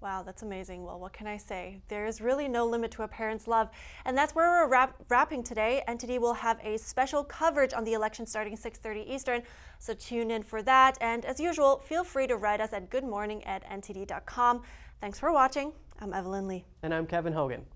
Wow, 0.01 0.23
that's 0.23 0.43
amazing. 0.43 0.83
Well, 0.85 0.99
what 0.99 1.13
can 1.13 1.27
I 1.27 1.37
say? 1.37 1.83
There 1.89 2.07
is 2.07 2.23
really 2.23 2.49
no 2.49 2.65
limit 2.65 2.91
to 2.93 3.03
a 3.03 3.09
parent's 3.09 3.47
love. 3.47 3.69
And 4.07 4.17
that's 4.17 4.35
where 4.35 4.49
we're 4.49 4.71
wrap- 4.71 4.97
wrapping 5.11 5.43
today. 5.43 5.83
NTD 5.87 6.19
will 6.19 6.33
have 6.33 6.59
a 6.63 6.79
special 6.79 7.23
coverage 7.23 7.75
on 7.75 7.85
the 7.85 7.93
election 7.93 8.25
starting 8.25 8.57
6:30 8.57 9.03
Eastern, 9.07 9.43
so 9.79 9.93
tune 9.93 10.31
in 10.31 10.43
for 10.43 10.63
that. 10.63 10.97
And 11.03 11.27
as 11.27 11.39
usual, 11.39 11.79
feel 11.79 12.03
free 12.03 12.27
to 12.29 12.37
write 12.37 12.63
us 12.63 12.73
at 12.73 12.89
goodmorning 12.89 13.47
at 13.47 13.63
ntd.com. 13.65 14.63
Thanks 15.03 15.19
for 15.19 15.33
watching. 15.33 15.73
I'm 16.01 16.15
Evelyn 16.15 16.49
Lee. 16.49 16.65
And 16.83 16.95
I'm 16.95 17.07
Kevin 17.07 17.35
Hogan. 17.35 17.67